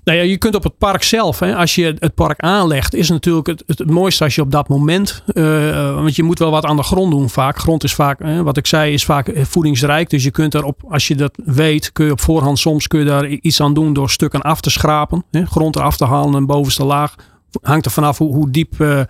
[0.04, 3.10] Nou ja, je kunt op het park zelf, hè, als je het park aanlegt, is
[3.10, 5.24] natuurlijk het, het, mooiste als je op dat moment.
[5.34, 7.58] Uh, want je moet wel wat aan de grond doen vaak.
[7.58, 10.10] Grond is vaak, hè, wat ik zei, is vaak voedingsrijk.
[10.10, 13.06] Dus je kunt erop, als je dat weet, kun je op voorhand soms kun je
[13.06, 15.26] daar iets aan doen door stukken af te schrapen.
[15.32, 17.16] Hè, grond eraf te halen en bovenste laag.
[17.62, 19.02] Hangt er vanaf hoe, hoe diep uh,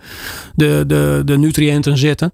[0.54, 2.30] de, de, de nutriënten zitten.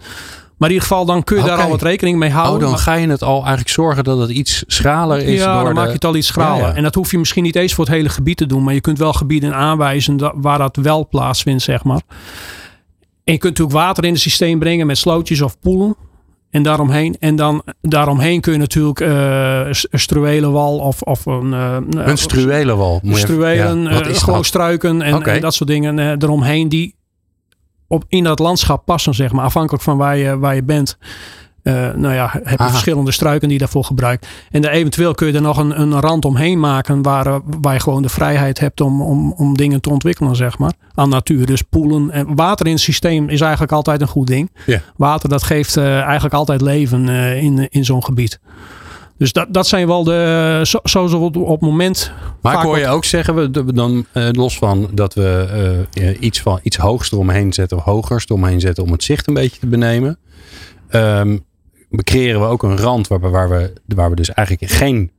[0.58, 1.56] Maar in ieder geval, dan kun je okay.
[1.56, 2.62] daar al wat rekening mee houden.
[2.62, 5.38] Oh, dan ga je het al eigenlijk zorgen dat het iets schraler is.
[5.38, 5.80] Ja, door dan de...
[5.80, 6.62] maak je het al iets schraler.
[6.62, 6.74] Ja, ja.
[6.74, 8.64] En dat hoef je misschien niet eens voor het hele gebied te doen.
[8.64, 12.00] Maar je kunt wel gebieden aanwijzen waar dat wel plaatsvindt, zeg maar.
[13.24, 15.96] En je kunt natuurlijk water in het systeem brengen met slootjes of poelen.
[16.50, 17.16] En daaromheen.
[17.20, 21.52] En dan daaromheen kun je natuurlijk uh, een struwelenwal of, of een...
[21.52, 23.00] Uh, een struwelenwal?
[23.04, 25.34] Struwelen, ja, uh, gewoon struiken en, okay.
[25.34, 26.68] en, dat soort dingen eromheen.
[26.68, 26.94] Die
[27.88, 29.44] op, in dat landschap passen, zeg maar.
[29.44, 30.98] Afhankelijk van waar je, waar je bent.
[31.62, 32.70] Uh, nou ja, heb je Aha.
[32.70, 34.26] verschillende struiken die je daarvoor gebruikt.
[34.50, 37.80] En dan eventueel kun je er nog een, een rand omheen maken waar, waar je
[37.80, 40.72] gewoon de vrijheid hebt om, om, om dingen te ontwikkelen, zeg maar.
[40.94, 41.46] Aan natuur.
[41.46, 42.10] Dus poelen.
[42.10, 44.50] En water in het systeem is eigenlijk altijd een goed ding.
[44.96, 48.40] Water dat geeft uh, eigenlijk altijd leven uh, in, in zo'n gebied.
[49.18, 50.60] Dus dat, dat zijn wel de.
[50.64, 52.12] Zo, zo zo op, op het moment.
[52.42, 55.46] Maar ik hoor je ook zeggen, we, dan eh, los van dat we
[55.94, 59.28] eh, eh, iets, van, iets hoogs eromheen zetten of hogers eromheen zetten om het zicht
[59.28, 60.18] een beetje te benemen.
[60.88, 61.38] ehm,
[62.02, 65.10] creëren we ook een rand waar, we- waar, we, waar we dus eigenlijk geen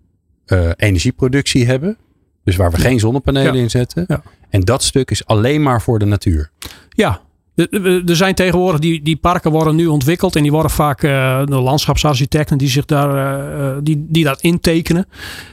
[0.45, 1.97] eh, energieproductie hebben.
[2.43, 3.61] Dus waar we geen zonnepanelen Ja.
[3.61, 4.05] in zetten.
[4.07, 4.21] Ja.
[4.49, 6.51] En dat stuk is alleen maar voor de natuur.
[6.89, 7.21] Ja.
[7.67, 11.55] Er- zijn tegenwoordig die, die parken worden nu ontwikkeld en die worden vaak eh, de
[11.55, 15.05] landschapsarchitecten die zich daar eh, eh, die, die dat intekenen.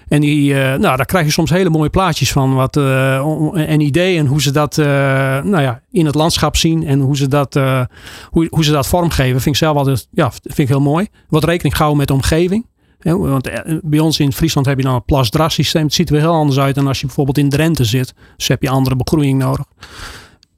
[0.09, 2.55] En die, nou, daar krijg je soms hele mooie plaatjes van.
[2.55, 2.77] Wat,
[3.57, 7.55] en ideeën hoe ze dat nou ja, in het landschap zien en hoe ze dat,
[8.31, 9.40] hoe, hoe ze dat vormgeven.
[9.40, 11.07] Vind ik zelf altijd ja, vind ik heel mooi.
[11.29, 12.66] Wat rekening houden met de omgeving.
[12.99, 13.51] Want
[13.83, 15.85] bij ons in Friesland heb je dan een plasdrassysteem.
[15.85, 18.14] Het ziet er heel anders uit dan als je bijvoorbeeld in Drenthe zit.
[18.37, 19.64] Dus heb je andere begroeiing nodig.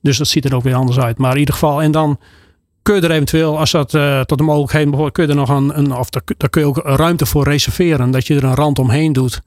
[0.01, 1.19] Dus dat ziet er ook weer anders uit.
[1.19, 2.19] Maar in ieder geval, en dan
[2.83, 5.49] kun je er eventueel, als dat eh, tot de mogelijkheden behoort, kun je er nog
[5.49, 8.11] een, een of daar, daar kun je ook ruimte voor reserveren.
[8.11, 9.43] Dat je er een rand omheen doet.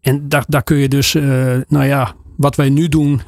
[0.00, 1.22] En daar, daar kun je dus, eh,
[1.68, 3.20] nou ja, wat wij nu doen.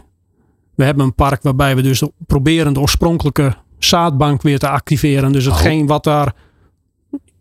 [0.74, 5.32] We hebben een park waarbij we dus proberen de oorspronkelijke zaadbank weer te activeren.
[5.32, 6.32] Dus hetgeen wat daar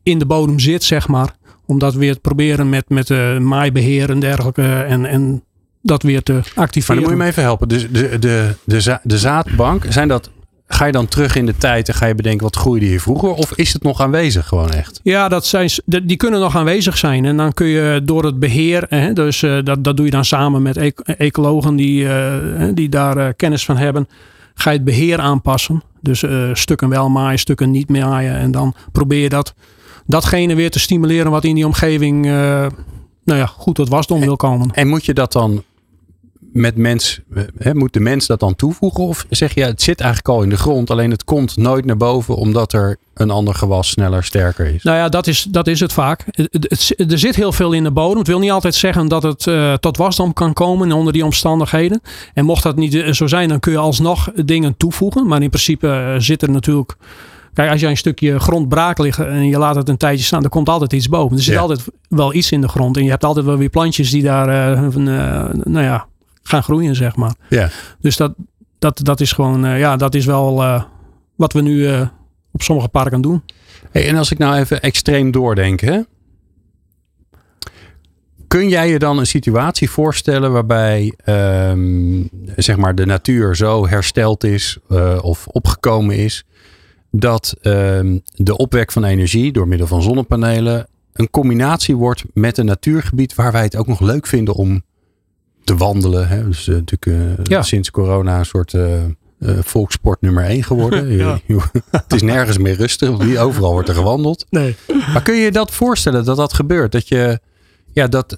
[0.03, 1.35] in de bodem zit, zeg maar.
[1.65, 4.63] Om dat weer te proberen met, met eh maaibeheer en dergelijke.
[4.63, 5.43] En, en
[5.87, 6.95] dat weer te Maar activeren.
[6.95, 7.67] dan moet je me even helpen.
[7.67, 10.29] Dus de, de, de, de zaadbank, zijn dat,
[10.67, 13.29] ga je dan terug in de tijd en ga je bedenken wat groeide hier vroeger?
[13.33, 14.99] Of is het nog aanwezig gewoon echt?
[15.03, 17.25] Ja, dat zijn, die kunnen nog aanwezig zijn.
[17.25, 20.25] En dan kun je door het beheer, hè, dus eh, dat, dat doe je dan
[20.25, 22.33] samen met ec- ecologen die, eh,
[22.73, 24.07] die daar eh, kennis van hebben.
[24.53, 25.81] Ga je het beheer aanpassen.
[26.01, 26.23] Dus
[26.53, 28.35] stukken wel maaien, stukken niet maaien.
[28.35, 29.53] En dan probeer je dat,
[30.05, 34.71] datgene weer te stimuleren wat in die omgeving nou ja, goed tot wasdom wil komen.
[34.73, 35.63] En moet je dat dan
[36.53, 37.19] met mens,
[37.57, 39.03] hè, moet de mens dat dan toevoegen?
[39.03, 41.85] Of zeg je, ja, het zit eigenlijk al in de grond, alleen het komt nooit
[41.85, 44.83] naar boven omdat er een ander gewas sneller sterker is?
[44.83, 46.25] Nou ja, dat is, dat is het vaak.
[47.07, 48.17] Er zit heel veel in de bodem.
[48.17, 52.01] Het wil niet altijd zeggen dat het eh, tot wasdom kan komen onder die omstandigheden.
[52.33, 55.27] En mocht dat niet eh, zo zijn, dan kun je alsnog dingen toevoegen.
[55.27, 56.95] Maar in principe eh, zit er natuurlijk.
[57.53, 60.41] Kijk, als je een stukje grond braak ligt en je laat het een tijdje staan,
[60.41, 61.37] dan komt altijd iets boven.
[61.37, 61.59] Er zit Ja.
[61.59, 62.97] altijd wel iets in de grond.
[62.97, 64.47] En je hebt altijd wel weer plantjes die daar
[65.63, 66.05] nou ja,
[66.47, 67.35] gaan groeien, zeg maar.
[67.49, 67.69] Ja.
[67.99, 68.33] Dus dat,
[68.79, 70.83] dat, dat is gewoon, eh, ja, dat is wel eh,
[71.35, 72.07] wat we nu eh,
[72.51, 73.43] op sommige parken doen.
[73.91, 76.01] Hey, en als ik nou even extreem doordenk, hè?
[78.47, 82.23] Kun jij je dan een situatie voorstellen waarbij ehm,
[82.55, 84.77] zeg maar de natuur zo hersteld is
[85.21, 86.45] of opgekomen is
[87.11, 92.65] dat ehm, de opwek van energie door middel van zonnepanelen een combinatie wordt met een
[92.65, 94.81] natuurgebied waar wij het ook nog leuk vinden om
[95.67, 96.27] te wandelen.
[96.27, 96.47] Hè?
[96.47, 97.61] Dus eh, natuurlijk eh, Ja.
[97.61, 99.01] sinds corona een soort eh,
[99.59, 101.07] volkssport nummer één geworden.
[101.17, 101.39] Ja.
[101.91, 103.09] Het is nergens meer rustig.
[103.09, 104.45] want Overal wordt er gewandeld.
[104.49, 104.75] Nee.
[105.13, 106.91] Maar kun je je dat voorstellen dat dat gebeurt?
[106.91, 107.39] Dat je,
[107.93, 108.37] ja, dat,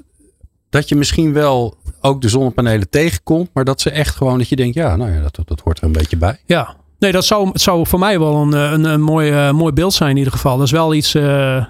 [0.70, 4.56] dat je misschien wel ook de zonnepanelen tegenkomt, maar dat ze echt gewoon dat je
[4.56, 6.40] denkt, ja, nou ja, dat, dat, dat hoort er een beetje bij.
[6.46, 9.94] Ja, nee, dat zou, het zou voor mij wel een, een, een mooi, mooi beeld
[9.94, 10.58] zijn in ieder geval.
[10.58, 11.68] Dat is wel iets, een,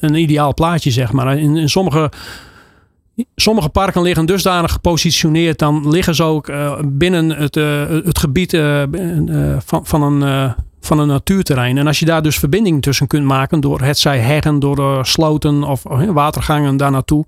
[0.00, 1.38] een ideaal plaatje zeg maar.
[1.38, 2.10] In, in sommige,
[3.40, 8.54] sommige parken liggen dusdanig gepositioneerd, dan liggen ze ook eh, binnen het, eh, het gebied
[8.54, 8.82] eh,
[9.64, 11.78] van, van, een, van een natuurterrein.
[11.78, 15.62] En als je daar dus verbinding tussen kunt maken door het zij heggen, door sloten
[15.62, 17.26] of watergangen daar naartoe.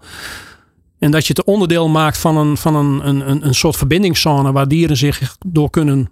[0.98, 4.52] En dat je het onderdeel maakt van een, van een, een, een, een soort verbindingszone
[4.52, 6.10] waar dieren zich door kunnen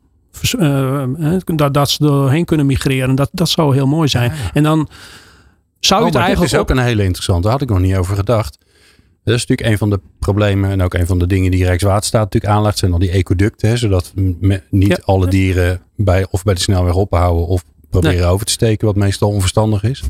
[1.44, 3.14] dat, dat ze doorheen kunnen migreren.
[3.14, 4.32] Dat, dat zou heel mooi zijn.
[4.52, 4.88] En dan
[5.80, 7.78] zou je Oh, het dit eigenlijk is ook een hele interessante, daar had ik nog
[7.78, 8.58] niet over gedacht.
[9.30, 12.24] Dat is natuurlijk een van de problemen en ook een van de dingen die Rijkswaterstaat
[12.24, 14.98] natuurlijk aanlegt, zijn al die ecoducten, hè, zodat me- niet Ja.
[15.04, 19.28] alle dieren bij, of bij de snelweg ophouden of proberen over te steken, wat meestal
[19.30, 20.02] onverstandig is.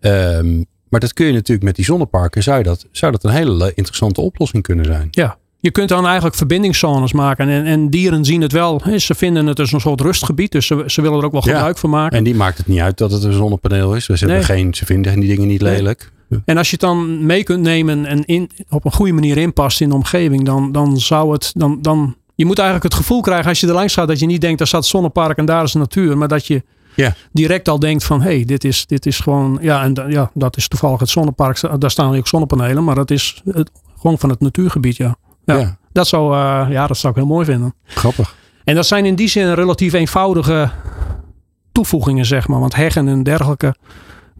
[0.00, 0.56] Ehm,
[0.88, 3.72] maar dat kun je natuurlijk met die zonneparken, zou, dat, zou dat een hele le-
[3.74, 5.08] interessante oplossing kunnen zijn.
[5.10, 5.36] Ja.
[5.60, 7.48] Je kunt dan eigenlijk verbindingszones maken.
[7.48, 8.82] En, en dieren zien het wel.
[8.96, 10.52] Ze vinden het als een soort rustgebied.
[10.52, 11.52] Dus ze, ze willen er ook wel Ja.
[11.52, 12.18] gebruik van maken.
[12.18, 14.04] En die maakt het niet uit dat het een zonnepaneel is.
[14.04, 14.44] Ze, hebben Nee.
[14.44, 15.96] geen, ze vinden die dingen niet Nee.
[16.44, 19.80] En als je het dan mee kunt nemen en in, op een goede manier inpast
[19.80, 21.50] in de omgeving, dan, dan zou het.
[21.54, 24.26] Dan, dan, je moet eigenlijk het gevoel krijgen als je er langs gaat dat je
[24.26, 26.18] niet denkt, daar staat het zonnepark en daar is de natuur.
[26.18, 26.62] Maar dat je
[26.94, 27.14] Ja.
[27.32, 29.58] direct al denkt van hé, hey, dit, is, dit is gewoon.
[29.60, 31.80] Ja, en ja, dat is toevallig het zonnepark.
[31.80, 34.96] Daar staan ook zonnepanelen, maar dat is het, gewoon van het natuurgebied.
[34.96, 35.16] Ja.
[35.44, 35.56] Ja.
[35.58, 35.76] Ja.
[35.92, 37.74] Dat, zou, eh, ja, dat zou ik heel mooi vinden.
[37.84, 38.34] Grappig.
[38.64, 40.70] En dat zijn in die zin relatief eenvoudige
[41.72, 42.60] toevoegingen, zeg maar.
[42.60, 43.74] Want heggen en dergelijke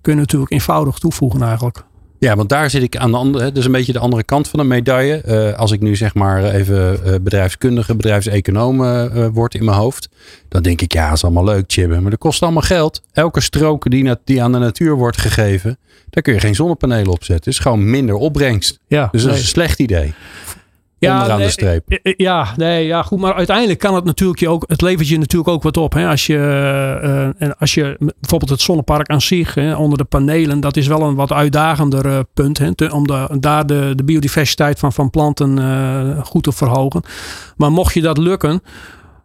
[0.07, 1.85] kun je natuurlijk eenvoudig toevoegen eigenlijk.
[2.19, 4.59] Ja, want daar zit ik aan de andere, dus een beetje de andere kant van
[4.59, 5.23] de medaille.
[5.27, 10.09] Uh, als ik nu zeg maar even uh, bedrijfskundige, bedrijfseconoom uh, word in mijn hoofd,
[10.49, 13.03] dan denk ik ja, is allemaal leuk chibben, maar dat kost allemaal geld.
[13.13, 15.79] Elke strook die, die aan de natuur wordt gegeven,
[16.11, 17.35] daar kun je geen zonnepanelen op zetten.
[17.35, 18.79] Het is gewoon minder opbrengst.
[18.87, 20.15] Ja, dus dat is een slecht idee
[20.99, 21.89] ja, de streep.
[21.89, 23.19] Eh, eh, ja, nee, ja, goed.
[23.19, 25.93] Maar uiteindelijk kan het natuurlijk je ook, het levert je natuurlijk ook wat op.
[25.93, 26.09] Hè?
[26.09, 30.61] Als, je, uh, en als je bijvoorbeeld het zonnepark aan zich, hè, onder de panelen,
[30.61, 32.59] dat is wel een wat uitdagender punt.
[32.59, 37.03] Hè, om de, daar de, de biodiversiteit van, van planten uh, goed te verhogen.
[37.57, 38.63] Maar mocht je dat lukken,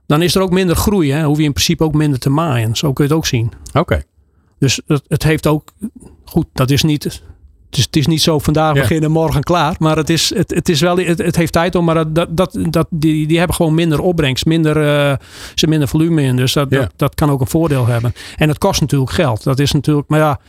[0.08, 1.12] dan is er ook minder groei.
[1.12, 1.24] Hè?
[1.24, 2.76] Hoef je in principe ook minder te maaien.
[2.76, 3.52] Zo kun je het ook zien.
[3.74, 4.04] Oké.
[4.60, 5.72] Dus het, het heeft ook,
[6.26, 7.24] goed, dat is niet
[7.72, 9.76] dus het is niet zo vandaag beginnen, morgen klaar.
[9.80, 11.86] Maar het, is, het, het, is wel, het, het heeft tijd om.
[11.86, 15.16] Maar dat, dat, dat, die, die hebben gewoon minder opbrengst, minder, uh,
[15.56, 16.36] ze minder volume in.
[16.36, 18.14] Dus dat, dat, dat, kan ook een voordeel hebben.
[18.36, 19.44] En het kost natuurlijk geld.
[19.44, 20.40] Dat is natuurlijk, maar ja,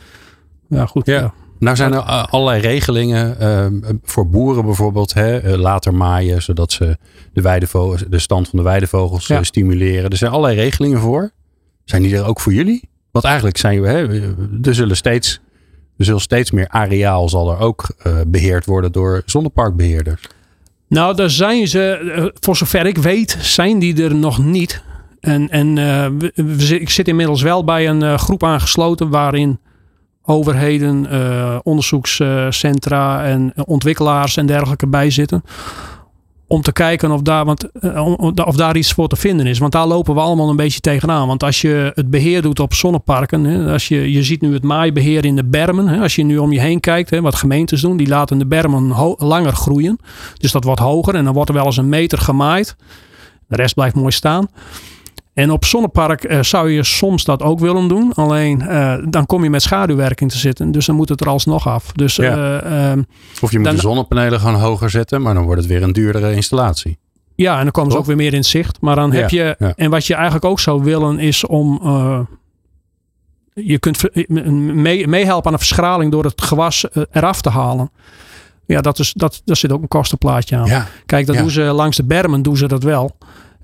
[0.69, 1.05] ja goed.
[1.05, 1.33] Ja.
[1.59, 5.13] Nou zijn er allerlei regelingen uh, voor boeren bijvoorbeeld.
[5.13, 6.97] Hè, eh, later maaien, zodat ze
[7.33, 9.43] de, weidevogels, de stand van de weidevogels ja.
[9.43, 10.09] stimuleren.
[10.09, 11.31] Er zijn allerlei regelingen voor.
[11.85, 12.89] Zijn die er ook voor jullie?
[13.11, 14.07] Want eigenlijk zijn we, hè,
[14.61, 15.41] er zullen steeds
[15.97, 20.21] er zullen steeds meer areaal zal er ook uh, beheerd worden door zonneparkbeheerders.
[20.87, 24.83] Nou, daar zijn ze, eh, voor zover ik weet, zijn die er nog niet.
[25.19, 25.75] En, en
[26.17, 29.59] we, ik zit inmiddels wel bij een groep aangesloten waarin
[30.25, 31.07] overheden,
[31.63, 35.43] onderzoekscentra en ontwikkelaars en dergelijke bij zitten
[36.47, 38.07] om te kijken of daar, want, eh,
[38.45, 39.59] of daar iets voor te vinden is.
[39.59, 41.27] Want daar lopen we allemaal een beetje tegenaan.
[41.27, 45.25] Want als je het beheer doet op zonneparken, als je, je ziet nu het maaibeheer
[45.25, 46.01] in de bermen.
[46.01, 49.53] Als je nu om je heen kijkt, wat gemeentes doen, die laten de bermen langer
[49.53, 49.99] groeien.
[50.37, 52.75] Dus dat wordt hoger en dan wordt er wel eens een meter gemaaid.
[53.47, 54.47] De rest blijft mooi staan.
[55.33, 58.13] En op zonnepark uh, zou je soms dat ook willen doen.
[58.13, 60.71] Alleen uh, dan kom je met schaduwwerking te zitten.
[60.71, 61.91] Dus dan moet het er alsnog af.
[61.91, 62.63] Dus, ja.
[62.95, 63.01] uh,
[63.41, 65.21] of je moet de zonnepanelen gewoon hoger zetten.
[65.21, 66.97] Maar dan wordt het weer een duurdere installatie.
[67.35, 68.81] Ja, en dan komen ze ook weer meer in zicht.
[68.81, 69.55] Maar dan heb je.
[69.59, 69.73] Ja.
[69.75, 71.79] En wat je eigenlijk ook zou willen is om.
[73.53, 77.91] je kunt meehelpen mee aan de verschraling door het gewas eraf te halen.
[78.65, 80.87] Ja, dat is, dat, daar zit ook een kostenplaatje aan.
[81.05, 83.15] Kijk, dat doen ze langs de bermen doen ze dat wel.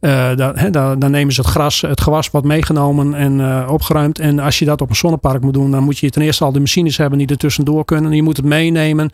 [0.02, 4.20] Uh, dan, dan, nemen ze het gras, het gewas wat meegenomen en uh, opgeruimd.
[4.20, 6.52] En als je dat op een zonnepark moet doen, dan moet je ten eerste al
[6.52, 8.12] de machines hebben die er tussendoor kunnen.
[8.12, 9.10] Je moet het meenemen.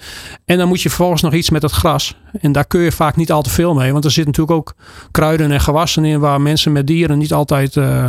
[0.46, 2.18] En dan moet je vervolgens nog iets met het gras.
[2.42, 3.92] En daar kun je vaak niet al te veel mee.
[3.92, 4.76] Want er zitten natuurlijk ook
[5.12, 8.06] kruiden en gewassen in waar mensen met dieren niet altijd uh,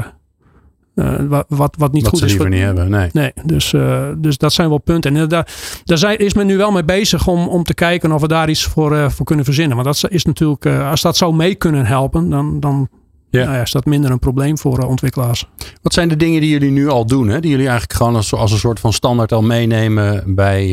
[0.97, 2.29] uh, wat, wat niet wat goed is.
[2.29, 3.09] liever niet hebben, nee.
[3.13, 5.17] nee dus, uh, dus dat zijn wel punten.
[5.17, 5.49] En daar,
[5.85, 8.49] daar zijn, is men nu wel mee bezig om, om te kijken of we daar
[8.49, 9.77] iets voor, uh, voor kunnen verzinnen.
[9.77, 12.89] Want dat is natuurlijk, als dat zou mee kunnen helpen, dan, dan
[13.31, 13.45] ja.
[13.45, 15.49] Nou ja, is dat minder een probleem voor ontwikkelaars.
[15.83, 17.29] Wat zijn de dingen die jullie nu al doen?
[17.29, 17.41] Hè?
[17.41, 20.69] Die jullie eigenlijk gewoon als, als een soort van standaard al meenemen bij,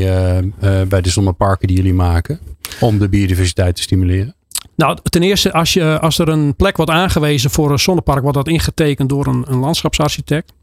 [0.87, 2.39] bij de zonneparken die jullie maken?
[2.79, 4.35] Om de biodiversiteit te stimuleren?
[4.75, 8.37] Nou, ten eerste, als, je, als er een plek wordt aangewezen voor een zonnepark, wordt
[8.37, 10.53] dat ingetekend door een, een landschapsarchitect.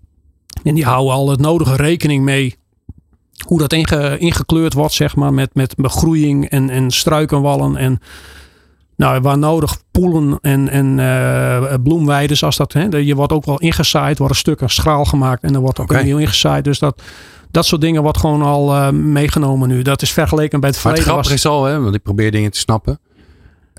[0.62, 2.58] En die houden al het nodige rekening mee
[3.46, 8.00] hoe dat inge, ingekleurd wordt, zeg maar, met, met begroeiing en, en struikenwallen en
[8.96, 12.72] nou, waar nodig poelen en, en uh, bloemweiden, zoals dat.
[12.72, 15.78] Hè, je wordt ook wel ingezaaid, wordt een stuk een straal gemaakt en dan wordt
[15.78, 16.02] ook okay.
[16.02, 16.64] nieuw ingezaaid.
[16.64, 17.02] Dus dat,
[17.50, 19.82] dat soort dingen wordt gewoon al uh, meegenomen nu.
[19.82, 21.06] Dat is vergeleken bij het verleden.
[21.06, 23.00] Maar het grappige is al, hè, want ik probeer dingen te snappen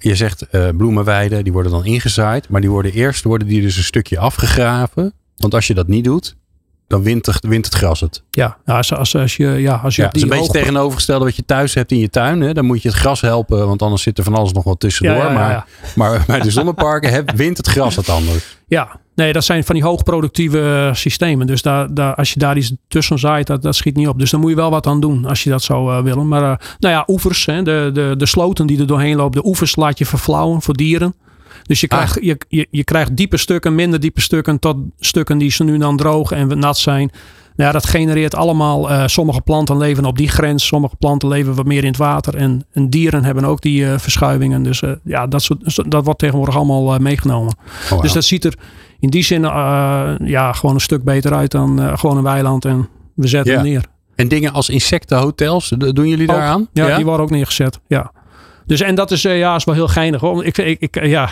[0.03, 2.49] je zegt uh, bloemenweiden, die worden dan ingezaaid.
[2.49, 5.13] Maar die worden eerst worden die dus een stukje afgegraven.
[5.37, 6.35] Want als je dat niet doet,
[6.91, 8.23] dan wint, het, wint het gras het.
[8.29, 11.35] Ja, als, als, als je, ja, als je ja, het is een beetje tegenovergestelde wat
[11.35, 12.41] je thuis hebt in je tuin.
[12.41, 12.53] Hè?
[12.53, 15.15] Dan moet je het gras helpen, want anders zit er van alles nog wat tussendoor.
[15.15, 18.59] Ja, ja, maar, maar bij de zonneparken heb, wint het gras het anders.
[18.67, 21.47] Ja, nee, dat zijn van die hoogproductieve systemen.
[21.47, 24.19] Dus daar, daar, als je daar iets tussen zaait, dat, dat schiet niet op.
[24.19, 26.27] Dus daar moet je wel wat aan doen als je dat zou uh, willen.
[26.27, 29.47] Maar uh, nou ja, oevers, hè, de, de, de sloten die er doorheen lopen, de
[29.47, 31.15] oevers laat je verflauwen voor dieren.
[31.63, 32.23] Dus je krijgt, ah.
[32.23, 35.97] je, je, je, krijgt diepe stukken, minder diepe stukken, tot stukken die ze nu dan
[35.97, 37.11] droog en nat zijn.
[37.55, 38.91] Nou ja, dat genereert allemaal.
[38.91, 42.35] Uh, sommige planten leven op die grens, sommige planten leven wat meer in het water.
[42.35, 44.63] En, en dieren hebben ook die uh, verschuivingen.
[44.63, 47.55] Dus uh, ja, dat, soort, dat wordt tegenwoordig allemaal meegenomen.
[47.91, 48.53] Oh, dus dat ziet er
[48.99, 53.27] in die zin ja, gewoon een stuk beter uit dan gewoon een weiland en we
[53.27, 53.85] zetten hem neer.
[54.15, 56.67] En dingen als insectenhotels, doen jullie daaraan?
[56.73, 57.79] Ja, ja, die worden ook neergezet.
[57.87, 58.11] Ja.
[58.71, 60.21] Dus en dat is, uh, ja, is wel heel geinig.
[60.21, 60.45] Hoor.
[60.45, 61.29] Ik, ik, ik, ja,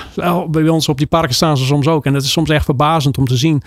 [0.50, 2.06] bij ons op die parken staan ze soms ook.
[2.06, 3.62] En het is soms echt verbazend om te zien.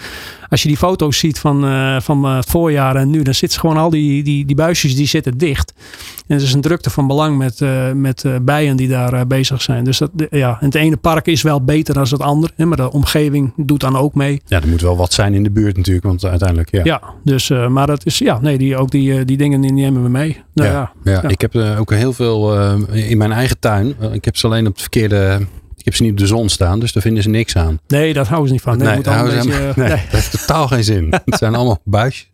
[0.52, 3.76] Als je die foto's ziet van, uh, van het voorjaar en nu, dan zitten gewoon
[3.76, 5.72] al die, die, die buisjes die zitten dicht.
[6.26, 9.84] En er is een drukte van belang met, uh, met bijen die daar bezig zijn.
[9.84, 12.52] Dus dat, ja, het ene park is wel beter dan het andere.
[12.56, 14.40] Hè, maar de omgeving doet dan ook mee.
[14.46, 16.80] Ja, er moet wel wat zijn in de buurt natuurlijk, want uiteindelijk, ja.
[16.84, 20.08] Ja, dus, maar dat is, ja, nee, die, ook die, die dingen die nemen we
[20.08, 20.42] mee.
[20.54, 22.56] Nou, ja, ja, ja, ik heb ook heel veel
[22.90, 23.94] in mijn eigen tuin.
[24.12, 25.46] ik heb ze alleen op het verkeerde
[25.82, 27.78] ik heb ze niet op de zon staan, dus daar vinden ze niks aan.
[27.88, 28.78] Nee, dat houden ze niet van.
[28.78, 31.14] Nee, nee, daar beetje, nee, nee, dat heeft totaal geen zin.
[31.24, 32.30] het zijn allemaal buisjes.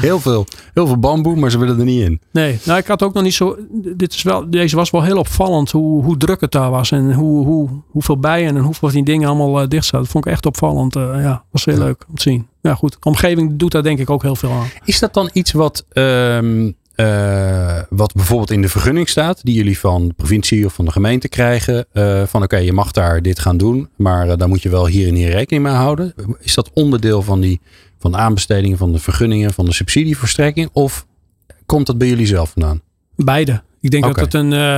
[0.00, 2.20] heel, veel, heel veel bamboe, maar ze willen er niet in.
[2.30, 3.56] Nee, nou ik had ook nog niet zo...
[3.96, 6.90] Dit is wel, deze was wel heel opvallend hoe, hoe druk het daar was.
[6.90, 10.00] En hoe, hoe, hoeveel bijen en hoeveel die dingen allemaal uh, dicht zaten.
[10.00, 10.96] Dat vond ik echt opvallend.
[10.96, 12.46] Uh, ja, was heel leuk om te zien.
[12.60, 14.66] Ja goed, omgeving doet daar denk ik ook heel veel aan.
[14.84, 15.84] Is dat dan iets wat...
[15.92, 20.84] Um, uh, wat bijvoorbeeld in de vergunning staat, die jullie van de provincie of van
[20.84, 21.86] de gemeente krijgen.
[21.92, 24.86] Uh, van oké, je mag daar dit gaan doen, maar uh, daar moet je wel
[24.86, 26.14] hier en hier rekening mee houden.
[26.40, 27.60] Is dat onderdeel van, die,
[27.98, 30.68] van de aanbestedingen, van de vergunningen, van de subsidieverstrekking?
[30.72, 31.06] Of
[31.66, 32.80] komt dat bij jullie zelf vandaan?
[33.16, 33.62] Beide.
[33.82, 34.52] Ik denk dat het een.
[34.52, 34.74] Uh,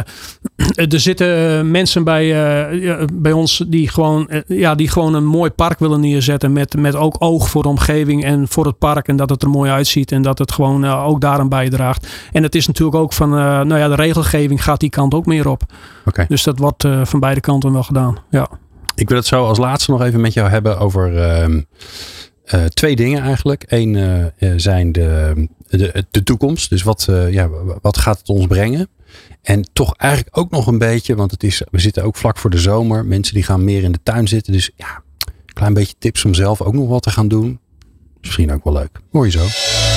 [0.93, 2.27] er zitten mensen bij,
[2.73, 6.53] uh, bij ons die gewoon, uh, ja, die gewoon een mooi park willen neerzetten.
[6.53, 9.09] Met, met ook oog voor de omgeving en voor het park.
[9.09, 10.13] En dat het er mooi uitziet.
[10.13, 12.07] En dat het gewoon ook daaraan bijdraagt.
[12.33, 13.31] En het is natuurlijk ook van.
[13.31, 15.63] nou ja, de regelgeving gaat die kant ook meer op.
[16.05, 16.27] Okay.
[16.29, 18.19] Dus dat wordt van beide kanten wel gedaan.
[18.31, 18.49] Ja.
[18.95, 21.19] Ik wil het zo als laatste nog even met jou hebben over.
[21.19, 21.61] Ehm,
[22.55, 23.65] uh, twee dingen eigenlijk.
[23.67, 23.95] Eén
[24.39, 25.49] uh, zijn de,
[25.79, 26.71] de, toekomst.
[26.71, 27.49] Dus wat, uh, ja,
[27.83, 28.89] wat gaat het ons brengen?
[29.43, 32.51] En toch eigenlijk ook nog een beetje, want het is, we zitten ook vlak voor
[32.51, 33.05] de zomer.
[33.05, 34.53] Mensen die gaan meer in de tuin zitten.
[34.53, 37.59] Dus ja, een klein beetje tips om zelf ook nog wat te gaan doen.
[38.21, 39.01] Misschien ook wel leuk.
[39.25, 39.94] Je zo.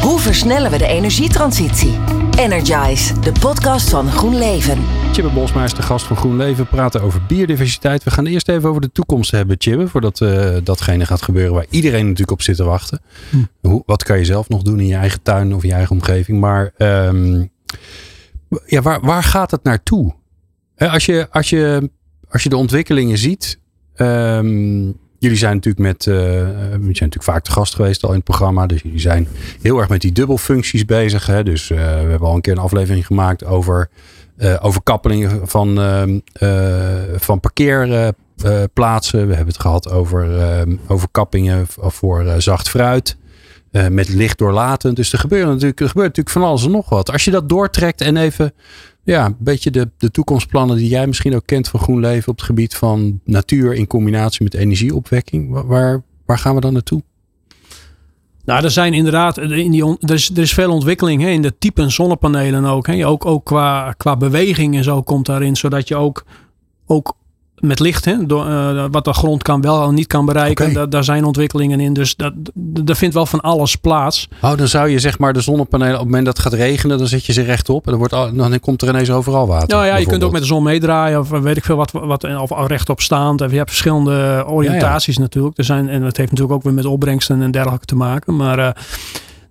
[0.00, 1.98] Hoe versnellen we de energietransitie?
[2.38, 4.78] Energize, de podcast van GroenLeven.
[5.12, 6.64] Chibbe Bosma is de gast van GroenLeven.
[6.64, 8.04] We praten over biodiversiteit.
[8.04, 9.88] We gaan eerst even over de toekomst hebben, Chibbe.
[9.88, 13.00] Voordat uh, datgene gaat gebeuren waar iedereen natuurlijk op zit te wachten.
[13.30, 13.36] Hm.
[13.60, 16.40] Hoe, wat kan je zelf nog doen in je eigen tuin of je eigen omgeving?
[16.40, 17.50] Maar um,
[18.66, 20.14] ja, waar, waar gaat het naartoe?
[20.76, 21.90] als, je, als, je,
[22.28, 23.58] als je de ontwikkelingen ziet.
[23.96, 28.24] Um, Jullie zijn natuurlijk met, uh, zijn natuurlijk vaak te gast geweest al in het
[28.24, 28.66] programma.
[28.66, 29.28] Dus jullie zijn
[29.62, 31.26] heel erg met die dubbelfuncties bezig.
[31.26, 31.42] Hè?
[31.42, 33.88] Dus uh, we hebben al een keer een aflevering gemaakt over
[34.38, 35.74] uh, overkappelingen van,
[37.16, 39.20] van parkeerplaatsen.
[39.26, 40.28] we hebben het gehad over
[40.86, 43.16] overkappingen voor zacht fruit.
[43.90, 44.96] met licht doorlatend.
[44.96, 47.10] Dus er, gebeuren natuurlijk, er gebeurt natuurlijk van alles en nog wat.
[47.10, 48.52] Als je dat doortrekt en even
[49.02, 52.46] ja, een beetje de, de toekomstplannen die jij misschien ook kent van GroenLeven op het
[52.46, 55.62] gebied van natuur in combinatie met energieopwekking.
[55.66, 57.02] Waar, waar gaan we dan naartoe?
[58.44, 61.58] Nou, er zijn inderdaad, in die, er, is, er is veel ontwikkeling hè, in de
[61.58, 62.86] type zonnepanelen ook.
[62.86, 63.06] Hè.
[63.06, 66.24] Ook, ook qua, qua beweging en zo komt daarin, zodat je ook,
[66.86, 67.16] ook
[67.60, 70.70] met licht, hè, door, uh, wat de grond kan wel en niet kan bereiken.
[70.70, 70.88] Okay.
[70.88, 71.92] daar zijn ontwikkelingen in.
[71.92, 72.32] Dus dat,
[72.84, 74.28] er vindt wel van alles plaats.
[74.42, 76.98] Oh, dan zou je zeg maar de zonnepanelen, op het moment dat het gaat regenen,
[76.98, 77.84] dan zet je ze rechtop.
[77.84, 79.68] En dan, wordt, dan komt er ineens overal water.
[79.68, 82.38] Nou ja, je kunt ook met de zon meedraaien of weet ik veel wat, wat
[82.38, 83.40] of rechtop staand.
[83.40, 85.20] Je hebt verschillende oriëntaties ja, ja.
[85.20, 85.58] natuurlijk.
[85.58, 88.36] Er zijn, en dat heeft natuurlijk ook weer met opbrengsten en dergelijke te maken.
[88.36, 88.68] Maar uh,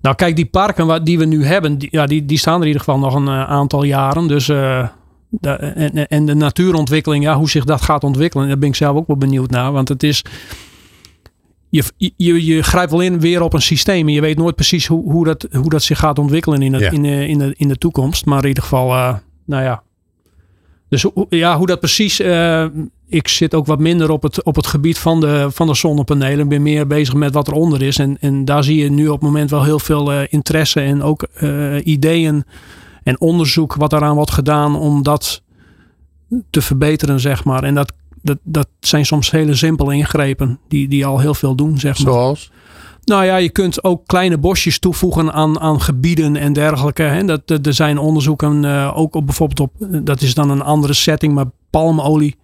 [0.01, 2.67] nou kijk, die parken die we nu hebben, die, ja, die, die staan er in
[2.67, 4.27] ieder geval nog een aantal jaren.
[4.27, 4.87] Dus uh,
[5.29, 8.95] de, en, en, de natuurontwikkeling, ja, hoe zich dat gaat ontwikkelen, daar ben ik zelf
[8.95, 9.71] ook wel benieuwd naar.
[9.71, 10.23] Want het is.
[11.69, 14.07] Je, je, je grijpt wel in weer op een systeem.
[14.07, 16.81] En je weet nooit precies hoe, hoe, dat, hoe dat zich gaat ontwikkelen in, het,
[16.81, 16.91] ja.
[16.91, 18.25] in, de, in, de, in de toekomst.
[18.25, 19.15] Maar in ieder geval, uh,
[19.45, 19.83] nou ja.
[20.87, 22.19] Dus ja, hoe dat precies.
[22.19, 22.65] Uh,
[23.07, 26.39] ik zit ook wat minder op het, op het gebied van de, van de zonnepanelen.
[26.39, 27.97] Ik ben meer bezig met wat eronder is.
[27.97, 31.03] En, en daar zie je nu op het moment wel heel veel uh, interesse en
[31.03, 31.27] ook
[31.83, 32.45] ideeën
[33.03, 35.41] en onderzoek wat daaraan wordt gedaan om dat
[36.49, 37.63] te verbeteren, zeg maar.
[37.63, 41.77] En dat, dat, dat zijn soms hele simpele ingrepen die, die al heel veel doen,
[41.77, 42.13] zeg maar.
[42.13, 42.51] Zoals?
[43.03, 47.03] Nou ja, je kunt ook kleine bosjes toevoegen aan, aan gebieden en dergelijke.
[47.03, 47.23] Hè.
[47.25, 49.71] Dat, dat, er zijn onderzoeken uh, ook op bijvoorbeeld op,
[50.05, 52.35] dat is dan een andere setting, maar palmolie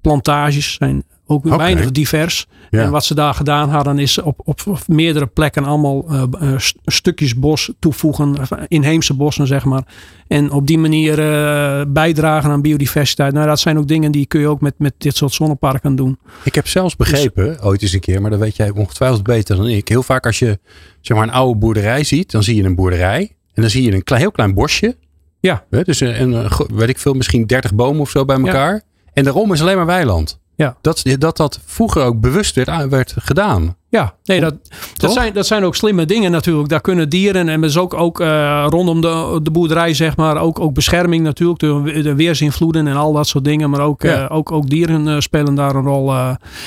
[0.00, 1.58] plantages zijn ook okay.
[1.58, 2.46] weinig divers.
[2.70, 2.82] Ja.
[2.82, 6.54] En wat ze daar gedaan hadden is op, op, meerdere plekken allemaal uh, uh,
[6.84, 8.36] stukjes bos toevoegen.
[8.68, 9.82] Inheemse bossen zeg maar.
[10.28, 13.32] En op die manier uh, bijdragen aan biodiversiteit.
[13.32, 16.18] Nou dat zijn ook dingen die kun je ook met, met dit soort zonneparken doen.
[16.44, 19.56] Ik heb zelfs begrepen, dus, ooit eens een keer, maar dat weet jij ongetwijfeld beter
[19.56, 19.88] dan ik.
[19.88, 20.58] Heel vaak als je
[21.00, 23.36] zeg maar een oude boerderij ziet, dan zie je een boerderij.
[23.54, 24.96] En dan zie je een klein, heel klein bosje.
[25.40, 25.64] Ja.
[25.70, 28.74] Dus een, een, weet ik veel, misschien 30 bomen of zo bij elkaar.
[28.74, 28.80] Ja.
[29.12, 30.40] En daarom is alleen maar weiland.
[30.62, 30.76] Ja.
[30.80, 33.76] Dat, dat dat vroeger ook bewust werd, werd gedaan.
[33.88, 34.54] Ja, nee, dat,
[34.94, 36.68] dat, zijn, dat zijn ook slimme dingen natuurlijk.
[36.68, 40.60] Daar kunnen dieren en dus ook, ook uh, rondom de, de boerderij, zeg maar, ook,
[40.60, 43.70] ook bescherming natuurlijk, de, de weersinvloeden en al dat soort dingen.
[43.70, 44.22] Maar ook, ja.
[44.22, 46.14] uh, ook, ook dieren uh, spelen daar een rol.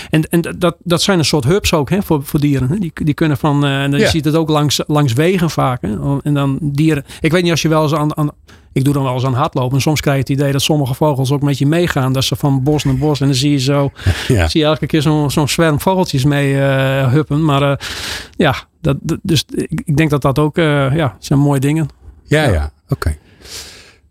[0.09, 2.69] en en dat, dat zijn een soort hubs ook hè, voor, voor dieren.
[2.69, 2.77] Hè.
[2.77, 4.09] Die, die kunnen van, en je ja.
[4.09, 5.81] ziet het ook langs, langs wegen vaak.
[5.81, 6.19] Hè.
[6.21, 7.05] En dan dieren.
[7.19, 8.31] Ik weet niet als je wel eens aan, aan
[8.75, 9.75] ik doe dan wel eens aan hardlopen.
[9.75, 12.13] En soms krijg je het idee dat sommige vogels ook met je meegaan.
[12.13, 13.19] Dat ze van bos naar bos.
[13.19, 13.91] En dan zie je zo.
[14.27, 14.47] Ja.
[14.47, 17.45] Zie je elke keer zo'n zo'n zwerm vogeltjes mee uh, huppen.
[17.45, 17.75] Maar uh,
[18.37, 20.57] ja, dat, dus ik, ik, denk dat dat ook.
[20.57, 21.87] Uh, ja, zijn mooie dingen.
[22.23, 22.51] Ja, ja.
[22.51, 22.71] ja.
[22.89, 22.93] Oké.
[22.93, 23.17] Okay.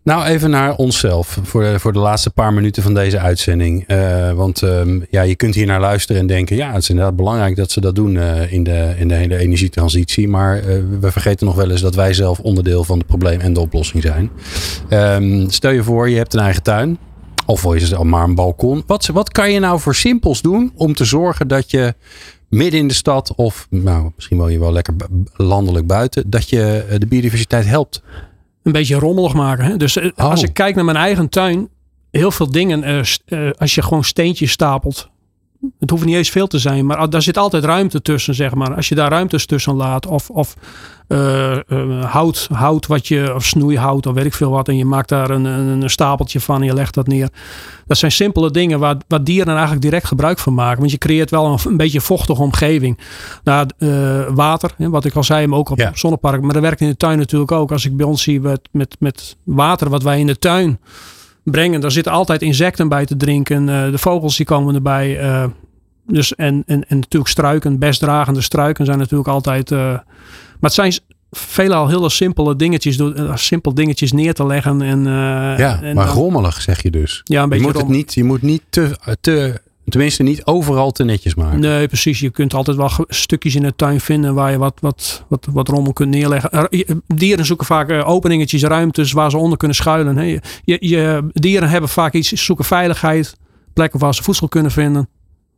[0.05, 3.83] Nou, even naar onszelf voor de, voor de laatste paar minuten van deze uitzending.
[3.91, 7.15] Uh, want um, ja, je kunt hier naar luisteren en denken: ja, het is inderdaad
[7.15, 10.27] belangrijk dat ze dat doen uh, in, de, in, de, de energietransitie.
[10.27, 13.53] Maar uh, we vergeten nog wel eens dat wij zelf onderdeel van het probleem en
[13.53, 14.29] de oplossing zijn.
[14.89, 16.97] Um, stel je voor, je hebt een eigen tuin.
[17.45, 18.83] Of is het al maar een balkon.
[18.87, 21.93] Wat, wat kan je nou voor simpels doen om te zorgen dat je
[22.49, 24.93] midden in de stad of nou, misschien wel je wel lekker
[25.33, 28.01] landelijk buiten, dat je de biodiversiteit helpt?
[28.65, 29.65] Een beetje rommelig maken.
[29.65, 29.77] Hè?
[29.77, 30.09] Dus oh.
[30.15, 31.69] als ik kijk naar mijn eigen tuin,
[32.11, 35.09] heel veel dingen, uh, uh, als je gewoon steentjes stapelt.
[35.79, 38.75] Het hoeft niet eens veel te zijn, maar daar zit altijd ruimte tussen, zeg maar.
[38.75, 40.55] Als je daar ruimtes tussen laat, of, of
[41.07, 41.57] uh,
[42.03, 45.29] hout, hout wat je, of snoeihout, of weet ik veel wat, en je maakt daar
[45.29, 47.29] een, een, een, stapeltje van en je legt dat neer.
[47.87, 50.79] Dat zijn simpele dingen waar, waar dieren eigenlijk direct gebruik van maken.
[50.79, 52.99] Want je creëert wel een, een beetje vochtige omgeving.
[53.43, 55.87] Nou, uh, water, hè, wat ik al zei, maar ook op, ja.
[55.89, 56.41] op zonnepark.
[56.41, 57.71] Maar dat werkt in de tuin natuurlijk ook.
[57.71, 60.79] Als ik bij ons zie met, met, met water wat wij in de tuin
[61.51, 61.81] brengen.
[61.81, 63.67] Daar zitten altijd insecten bij te drinken.
[63.67, 65.23] Uh, de vogels die komen erbij.
[65.23, 65.45] Uh,
[66.07, 69.71] dus en, en, en natuurlijk struiken, bestdragende struiken zijn natuurlijk altijd.
[69.71, 70.03] Uh, maar
[70.59, 70.93] het zijn
[71.31, 73.01] veelal hele simpele dingetjes,
[73.33, 74.81] simpel dingetjes neer te leggen.
[74.81, 77.21] En, ja, en maar dan, rommelig zeg je dus.
[77.23, 80.91] Ja, een beetje je moet het niet, Je moet niet te, te Tenminste, niet overal
[80.91, 81.59] te netjes maken.
[81.59, 82.19] Nee, precies.
[82.19, 85.67] Je kunt altijd wel stukjes in de tuin vinden waar je wat, wat, wat, wat
[85.67, 86.69] rommel kunt neerleggen.
[87.07, 90.41] Dieren zoeken vaak openingetjes, ruimtes waar ze onder kunnen schuilen.
[90.63, 93.37] Je, je, dieren hebben vaak iets, zoeken veiligheid,
[93.73, 95.09] plekken waar ze voedsel kunnen vinden,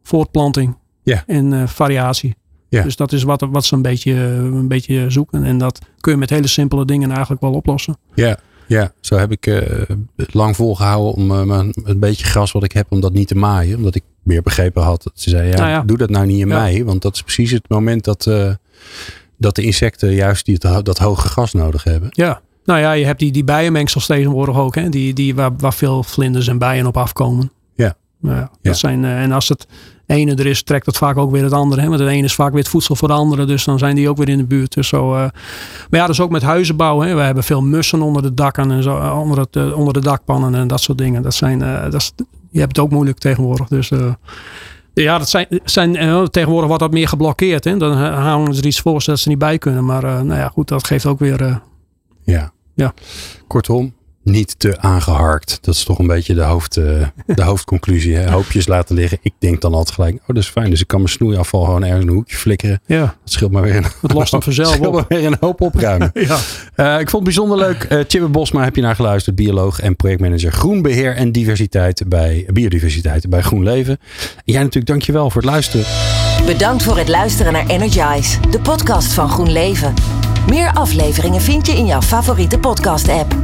[0.04, 1.24] voortplanting ja.
[1.28, 2.36] en uh, variatie.
[2.70, 2.84] Ja.
[2.84, 5.44] Dus dat is wat, wat ze een beetje, een beetje zoeken.
[5.44, 7.98] En dat kun je met hele simpele dingen eigenlijk wel oplossen.
[8.14, 8.38] Ja.
[8.68, 9.62] Ja, zo heb ik uh,
[10.16, 13.78] lang volgehouden om uh, een beetje gras wat ik heb, om dat niet te maaien.
[13.78, 15.04] Omdat ik meer begrepen had.
[15.04, 15.82] Dat ze zei, ja, nou ja.
[15.82, 16.60] doe dat nou niet in ja.
[16.60, 16.84] mei.
[16.84, 18.52] Want dat is precies het moment dat, uh,
[19.38, 22.10] dat de insecten juist die, dat, dat hoge gras nodig hebben.
[22.12, 24.76] Ja, nou ja, je hebt die, die bijenmengsels tegenwoordig ook.
[24.76, 24.90] Hè?
[24.90, 27.52] Die, die, waar, waar veel vlinders en bijen op afkomen.
[27.76, 27.96] Ja.
[28.20, 29.68] Nou ja, dat Zijn, en als het
[30.06, 31.82] ene er is, trekt het vaak ook weer het andere.
[31.82, 31.88] Hè?
[31.88, 33.46] Want het ene is vaak weer het voedsel voor de andere.
[33.46, 34.74] Dus dan zijn die ook weer in de buurt.
[34.74, 35.20] Dus zo, uh,
[35.90, 37.00] maar ja, dus ook met huizenbouw.
[37.00, 37.16] Hè?
[37.16, 40.68] We hebben veel mussen onder de dakken en zo, onder, het, onder de dakpannen en
[40.68, 41.22] dat soort dingen.
[41.22, 42.12] Dat zijn, uh, dat is,
[42.58, 43.68] je hebt het ook moeilijk tegenwoordig.
[43.68, 43.92] Dus
[44.94, 45.94] ja, dat zijn, zijn,
[46.32, 47.64] tegenwoordig wordt dat meer geblokkeerd.
[47.64, 47.78] Hè?
[47.78, 49.86] Dan houden ze er iets voor zodat ze niet bij kunnen.
[49.86, 51.62] Maar nou ja, goed, dat geeft ook weer...
[52.24, 52.52] ja.
[52.74, 52.94] ja.
[53.48, 53.94] Kortom,
[54.30, 55.58] niet te aangeharkt.
[55.62, 58.16] Dat is toch een beetje de, hoofd, uh, de hoofdconclusie.
[58.16, 58.32] Hè?
[58.32, 59.18] Hoopjes laten liggen.
[59.22, 60.70] Ik denk dan altijd gelijk, oh dat is fijn.
[60.70, 62.82] Dus ik kan mijn snoeiafval gewoon ergens in een hoekje flikkeren.
[62.86, 63.00] Ja.
[63.00, 65.06] Dat scheelt maar weer een, het lost hem vanzelf op.
[65.08, 66.12] weer een hoop opruimen.
[66.28, 66.38] ja.
[66.76, 67.88] Uh, ik vond het bijzonder leuk.
[67.90, 69.36] Uh, Chibbe Bosma heb je naar geluisterd.
[69.36, 74.00] Bioloog en projectmanager groenbeheer en diversiteit bij biodiversiteit bij GroenLeven.
[74.36, 75.86] En jij natuurlijk dankjewel voor het luisteren.
[76.46, 79.94] Bedankt voor het luisteren naar Energize, de podcast van GroenLeven.
[80.50, 83.36] Meer afleveringen vind je in jouw favoriete podcast app.